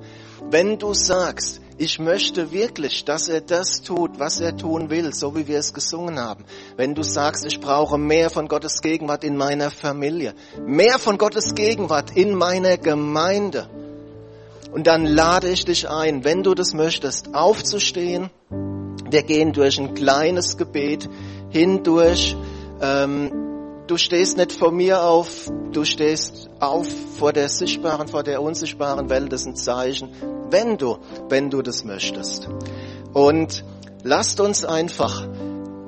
wenn 0.51 0.79
du 0.79 0.95
sagst, 0.95 1.61
ich 1.77 1.99
möchte 1.99 2.53
wirklich, 2.53 3.05
dass 3.05 3.29
er 3.29 3.41
das 3.41 3.83
tut, 3.83 4.21
was 4.21 4.39
er 4.41 4.57
tun 4.57 4.91
will, 4.91 5.13
so 5.13 5.35
wie 5.35 5.49
wir 5.49 5.59
es 5.59 5.75
gesungen 5.75 6.21
haben. 6.21 6.45
Wenn 6.77 6.95
du 6.95 7.03
sagst, 7.03 7.45
ich 7.45 7.61
brauche 7.61 7.99
mehr 7.99 8.31
von 8.31 8.47
Gottes 8.47 8.81
Gegenwart 8.81 9.25
in 9.25 9.37
meiner 9.37 9.71
Familie, 9.71 10.35
mehr 10.65 10.99
von 11.01 11.19
Gottes 11.19 11.55
Gegenwart 11.55 12.17
in 12.17 12.35
meiner 12.35 12.77
Gemeinde, 12.77 13.69
und 14.71 14.89
dann 14.89 15.07
lade 15.07 15.49
ich 15.51 15.65
dich 15.65 15.89
ein, 15.89 16.25
wenn 16.25 16.43
du 16.43 16.53
das 16.55 16.75
möchtest, 16.75 17.33
aufzustehen. 17.33 18.31
Wir 19.15 19.23
gehen 19.23 19.53
durch 19.53 19.79
ein 19.79 19.95
kleines 19.95 20.57
Gebet 20.57 21.09
hindurch. 21.51 22.35
Ähm, 22.81 23.31
du 23.87 23.97
stehst 23.97 24.37
nicht 24.37 24.51
vor 24.51 24.73
mir 24.73 25.05
auf, 25.05 25.49
du 25.71 25.85
stehst 25.85 26.51
auf 26.59 26.89
vor 27.17 27.33
der 27.33 27.49
sichtbaren, 27.49 28.09
vor 28.09 28.25
der 28.25 28.43
unsichtbaren 28.43 29.09
Welt. 29.11 29.33
Das 29.33 29.43
ist 29.43 29.47
ein 29.47 29.55
Zeichen, 29.55 30.11
wenn 30.51 30.79
du, 30.79 30.99
wenn 31.29 31.49
du 31.49 31.63
das 31.63 31.85
möchtest. 31.85 32.49
Und 33.13 33.65
lasst 34.03 34.41
uns 34.41 34.65
einfach 34.65 35.29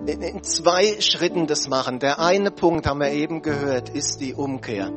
in 0.06 0.44
zwei 0.44 1.00
Schritten 1.00 1.48
das 1.48 1.66
machen. 1.66 1.98
Der 1.98 2.20
eine 2.20 2.52
Punkt, 2.52 2.86
haben 2.86 3.00
wir 3.00 3.10
eben 3.10 3.42
gehört, 3.42 3.88
ist 3.88 4.20
die 4.20 4.34
Umkehr. 4.34 4.92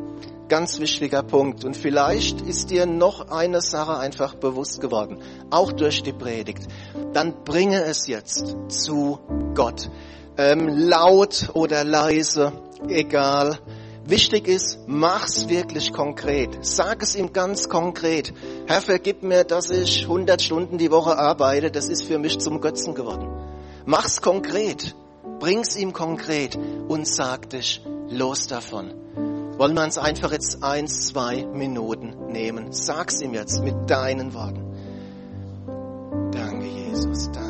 Ganz 0.50 0.80
wichtiger 0.80 1.22
Punkt. 1.22 1.64
Und 1.64 1.78
vielleicht 1.78 2.42
ist 2.42 2.72
dir 2.72 2.88
noch 2.88 3.30
eine 3.30 3.62
Sache 3.62 4.00
einfach 4.00 4.34
bewusst 4.34 4.82
geworden, 4.82 5.22
auch 5.52 5.72
durch 5.72 6.02
die 6.02 6.12
Predigt. 6.12 6.68
Dann 7.14 7.44
bringe 7.44 7.84
es 7.84 8.08
jetzt 8.08 8.56
zu 8.68 9.20
Gott. 9.54 9.92
Ähm, 10.38 10.68
laut 10.68 11.52
oder 11.54 11.84
leise, 11.84 12.52
egal. 12.88 13.60
Wichtig 14.06 14.48
ist, 14.48 14.80
mach's 14.88 15.50
wirklich 15.50 15.94
konkret. 15.94 16.58
Sag 16.62 17.04
es 17.04 17.16
ihm 17.16 17.32
ganz 17.32 17.70
konkret. 17.70 18.34
Herr, 18.66 18.82
vergib 18.82 19.22
mir, 19.22 19.44
dass 19.44 19.70
ich 19.70 20.02
100 20.04 20.42
Stunden 20.42 20.80
die 20.80 20.90
Woche 20.90 21.16
arbeite. 21.16 21.70
Das 21.70 21.90
ist 21.90 22.06
für 22.06 22.18
mich 22.18 22.40
zum 22.40 22.60
Götzen 22.60 22.96
geworden. 22.96 23.30
Mach's 23.86 24.20
konkret. 24.20 24.96
Bring's 25.40 25.78
ihm 25.78 25.94
konkret 25.94 26.58
und 26.88 27.08
sag 27.08 27.52
dich 27.52 27.84
los 28.10 28.48
davon. 28.48 29.29
Wollen 29.60 29.74
wir 29.74 29.84
uns 29.84 29.98
einfach 29.98 30.32
jetzt 30.32 30.64
eins, 30.64 31.08
zwei 31.08 31.46
Minuten 31.46 32.28
nehmen. 32.32 32.72
Sag's 32.72 33.20
ihm 33.20 33.34
jetzt 33.34 33.62
mit 33.62 33.90
deinen 33.90 34.34
Worten. 34.34 34.64
Danke, 36.32 36.66
Jesus. 36.66 37.30
Danke. 37.34 37.49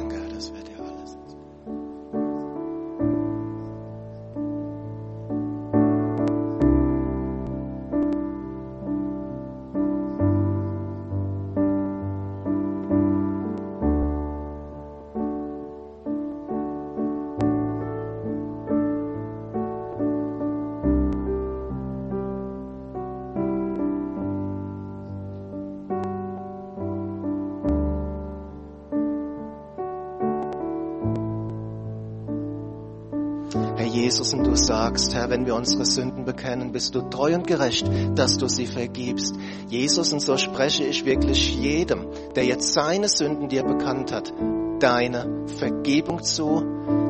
Jesus, 34.09 34.33
und 34.33 34.43
du 34.43 34.55
sagst, 34.55 35.13
Herr, 35.13 35.29
wenn 35.29 35.45
wir 35.45 35.53
unsere 35.53 35.85
Sünden 35.85 36.25
bekennen, 36.25 36.71
bist 36.71 36.95
du 36.95 37.01
treu 37.11 37.35
und 37.35 37.45
gerecht, 37.45 37.87
dass 38.15 38.39
du 38.39 38.47
sie 38.47 38.65
vergibst. 38.65 39.35
Jesus, 39.67 40.11
und 40.11 40.19
so 40.19 40.35
spreche 40.35 40.83
ich 40.83 41.05
wirklich 41.05 41.55
jedem, 41.55 42.07
der 42.35 42.43
jetzt 42.43 42.73
seine 42.73 43.07
Sünden 43.07 43.49
dir 43.49 43.61
bekannt 43.61 44.11
hat, 44.11 44.33
deine 44.79 45.45
Vergebung 45.59 46.23
zu, 46.23 46.63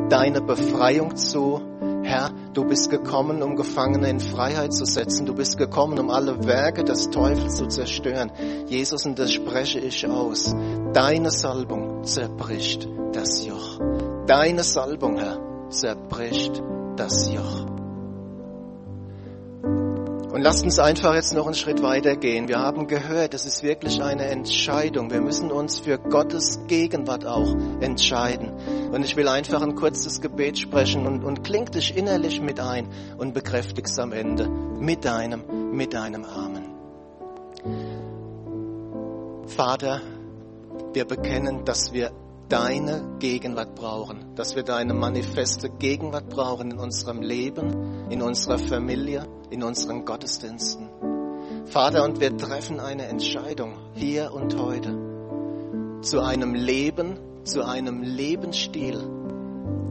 deine 0.09 0.41
Befreiung 0.41 1.15
zu. 1.15 1.61
Herr, 2.03 2.31
du 2.53 2.65
bist 2.65 2.89
gekommen, 2.89 3.43
um 3.43 3.55
Gefangene 3.55 4.09
in 4.09 4.19
Freiheit 4.19 4.73
zu 4.73 4.83
setzen. 4.83 5.25
Du 5.25 5.33
bist 5.33 5.57
gekommen, 5.57 5.99
um 5.99 6.09
alle 6.09 6.45
Werke 6.47 6.83
des 6.83 7.11
Teufels 7.11 7.55
zu 7.55 7.67
zerstören. 7.67 8.29
Jesus, 8.67 9.05
und 9.05 9.17
das 9.17 9.31
spreche 9.31 9.79
ich 9.79 10.05
aus. 10.05 10.53
Deine 10.91 11.31
Salbung 11.31 12.03
zerbricht 12.03 12.89
das 13.13 13.45
Joch. 13.45 13.79
Deine 14.27 14.63
Salbung, 14.63 15.17
Herr, 15.17 15.39
zerbricht 15.69 16.61
das 16.99 17.31
Joch. 17.33 17.65
Und 20.31 20.43
lasst 20.43 20.63
uns 20.63 20.79
einfach 20.79 21.15
jetzt 21.15 21.33
noch 21.33 21.45
einen 21.45 21.55
Schritt 21.55 21.81
weiter 21.81 22.15
gehen. 22.15 22.47
Wir 22.47 22.59
haben 22.59 22.87
gehört, 22.87 23.33
es 23.33 23.45
ist 23.45 23.63
wirklich 23.63 24.01
eine 24.01 24.25
Entscheidung. 24.25 25.09
Wir 25.09 25.21
müssen 25.21 25.51
uns 25.51 25.79
für 25.79 25.97
Gottes 25.97 26.67
Gegenwart 26.67 27.25
auch 27.25 27.55
entscheiden. 27.79 28.51
Und 28.91 29.03
ich 29.03 29.15
will 29.15 29.27
einfach 29.27 29.61
ein 29.61 29.75
kurzes 29.75 30.21
Gebet 30.21 30.59
sprechen 30.59 31.07
und, 31.07 31.23
und 31.23 31.43
kling 31.43 31.65
dich 31.65 31.97
innerlich 31.97 32.41
mit 32.41 32.59
ein 32.59 32.89
und 33.17 33.33
bekräftigst 33.33 33.99
am 33.99 34.11
Ende 34.11 34.47
mit 34.49 35.03
deinem, 35.03 35.71
mit 35.71 35.93
deinem 35.93 36.25
Amen. 36.25 36.69
Vater, 39.47 40.01
wir 40.93 41.05
bekennen, 41.05 41.65
dass 41.65 41.91
wir 41.91 42.11
deine 42.49 43.17
Gegenwart 43.19 43.75
brauchen, 43.75 44.35
dass 44.35 44.55
wir 44.55 44.63
deine 44.63 44.93
manifeste 44.93 45.69
Gegenwart 45.69 46.29
brauchen 46.29 46.71
in 46.71 46.79
unserem 46.79 47.21
Leben, 47.21 48.09
in 48.09 48.21
unserer 48.21 48.57
Familie, 48.57 49.27
in 49.51 49.63
unseren 49.63 50.03
Gottesdiensten. 50.03 50.89
Vater, 51.65 52.03
und 52.03 52.19
wir 52.19 52.35
treffen 52.35 52.79
eine 52.79 53.05
Entscheidung 53.05 53.77
hier 53.93 54.33
und 54.33 54.57
heute 54.57 55.99
zu 56.01 56.21
einem 56.21 56.55
Leben, 56.55 57.19
zu 57.43 57.63
einem 57.63 58.01
Lebensstil, 58.01 58.99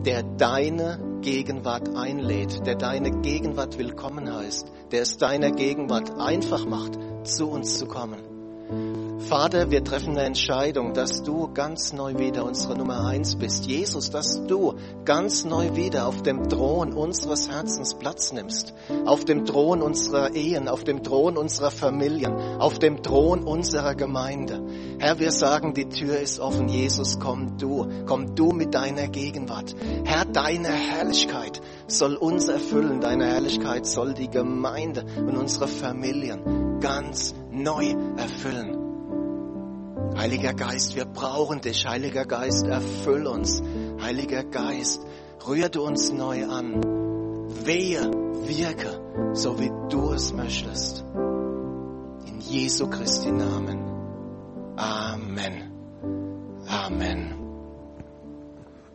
der 0.05 0.25
deine 0.25 1.21
Gegenwart 1.21 1.94
einlädt, 1.97 2.66
der 2.66 2.75
deine 2.75 3.21
Gegenwart 3.21 3.79
willkommen 3.79 4.33
heißt, 4.33 4.66
der 4.90 5.03
es 5.03 5.16
deiner 5.16 5.53
Gegenwart 5.53 6.18
einfach 6.18 6.66
macht, 6.66 6.99
zu 7.25 7.49
uns 7.49 7.79
zu 7.79 7.87
kommen. 7.87 9.08
Vater, 9.29 9.71
wir 9.71 9.85
treffen 9.85 10.12
eine 10.12 10.23
Entscheidung, 10.23 10.95
dass 10.95 11.23
du 11.23 11.53
ganz 11.53 11.93
neu 11.93 12.17
wieder 12.17 12.47
unsere 12.47 12.79
Nummer 12.79 13.07
eins 13.07 13.37
bist. 13.37 13.67
Jesus, 13.67 14.09
dass 14.09 14.47
du 14.47 14.77
ganz 15.05 15.45
neu 15.45 15.77
wieder 15.77 16.09
auf 16.09 16.23
dem 16.23 16.49
Thron 16.49 16.95
unseres 16.95 17.51
Herzens 17.51 17.93
Platz 17.99 18.33
nimmst. 18.33 18.73
Auf 19.05 19.27
dem 19.27 19.45
Thron 19.45 19.83
unserer 19.83 20.35
Ehen, 20.35 20.67
auf 20.67 20.83
dem 20.83 21.03
Thron 21.03 21.37
unserer 21.37 21.71
Familien, 21.71 22.33
auf 22.59 22.79
dem 22.79 23.03
Thron 23.03 23.45
unserer 23.45 23.95
Gemeinde. 23.95 24.64
Herr, 24.99 25.19
wir 25.19 25.31
sagen, 25.31 25.75
die 25.75 25.91
Tür 25.91 26.19
ist 26.19 26.41
offen. 26.41 26.69
Jesus, 26.69 27.21
komm 27.21 27.59
du. 27.59 27.87
Komm 28.07 28.35
du 28.35 28.53
mit 28.53 28.73
deiner 28.73 29.09
Gegenwart. 29.09 29.77
Herr, 30.05 30.25
deine 30.25 30.69
Herrlichkeit 30.69 31.61
soll 31.87 32.14
uns 32.14 32.49
erfüllen. 32.49 33.03
Deine 33.03 33.27
Herrlichkeit 33.27 33.85
soll 33.85 34.14
die 34.14 34.31
Gemeinde 34.31 35.05
und 35.19 35.37
unsere 35.37 35.69
Familien 35.69 36.81
ganz 36.81 37.35
neu 37.51 37.95
erfüllen. 38.17 38.88
Heiliger 40.18 40.52
Geist, 40.52 40.96
wir 40.96 41.04
brauchen 41.04 41.61
dich. 41.61 41.87
Heiliger 41.87 42.24
Geist, 42.24 42.66
erfüll 42.66 43.28
uns. 43.28 43.62
Heiliger 44.02 44.42
Geist, 44.42 45.00
rühr 45.46 45.68
du 45.68 45.85
uns 45.85 46.12
neu 46.12 46.44
an. 46.44 46.83
Wehe, 47.64 48.11
wirke, 48.42 49.33
so 49.35 49.61
wie 49.61 49.70
du 49.88 50.11
es 50.11 50.33
möchtest. 50.33 51.04
In 52.26 52.40
Jesu 52.40 52.90
Christi 52.90 53.31
Namen. 53.31 53.78
Amen. 54.76 55.72
Amen. 56.66 57.38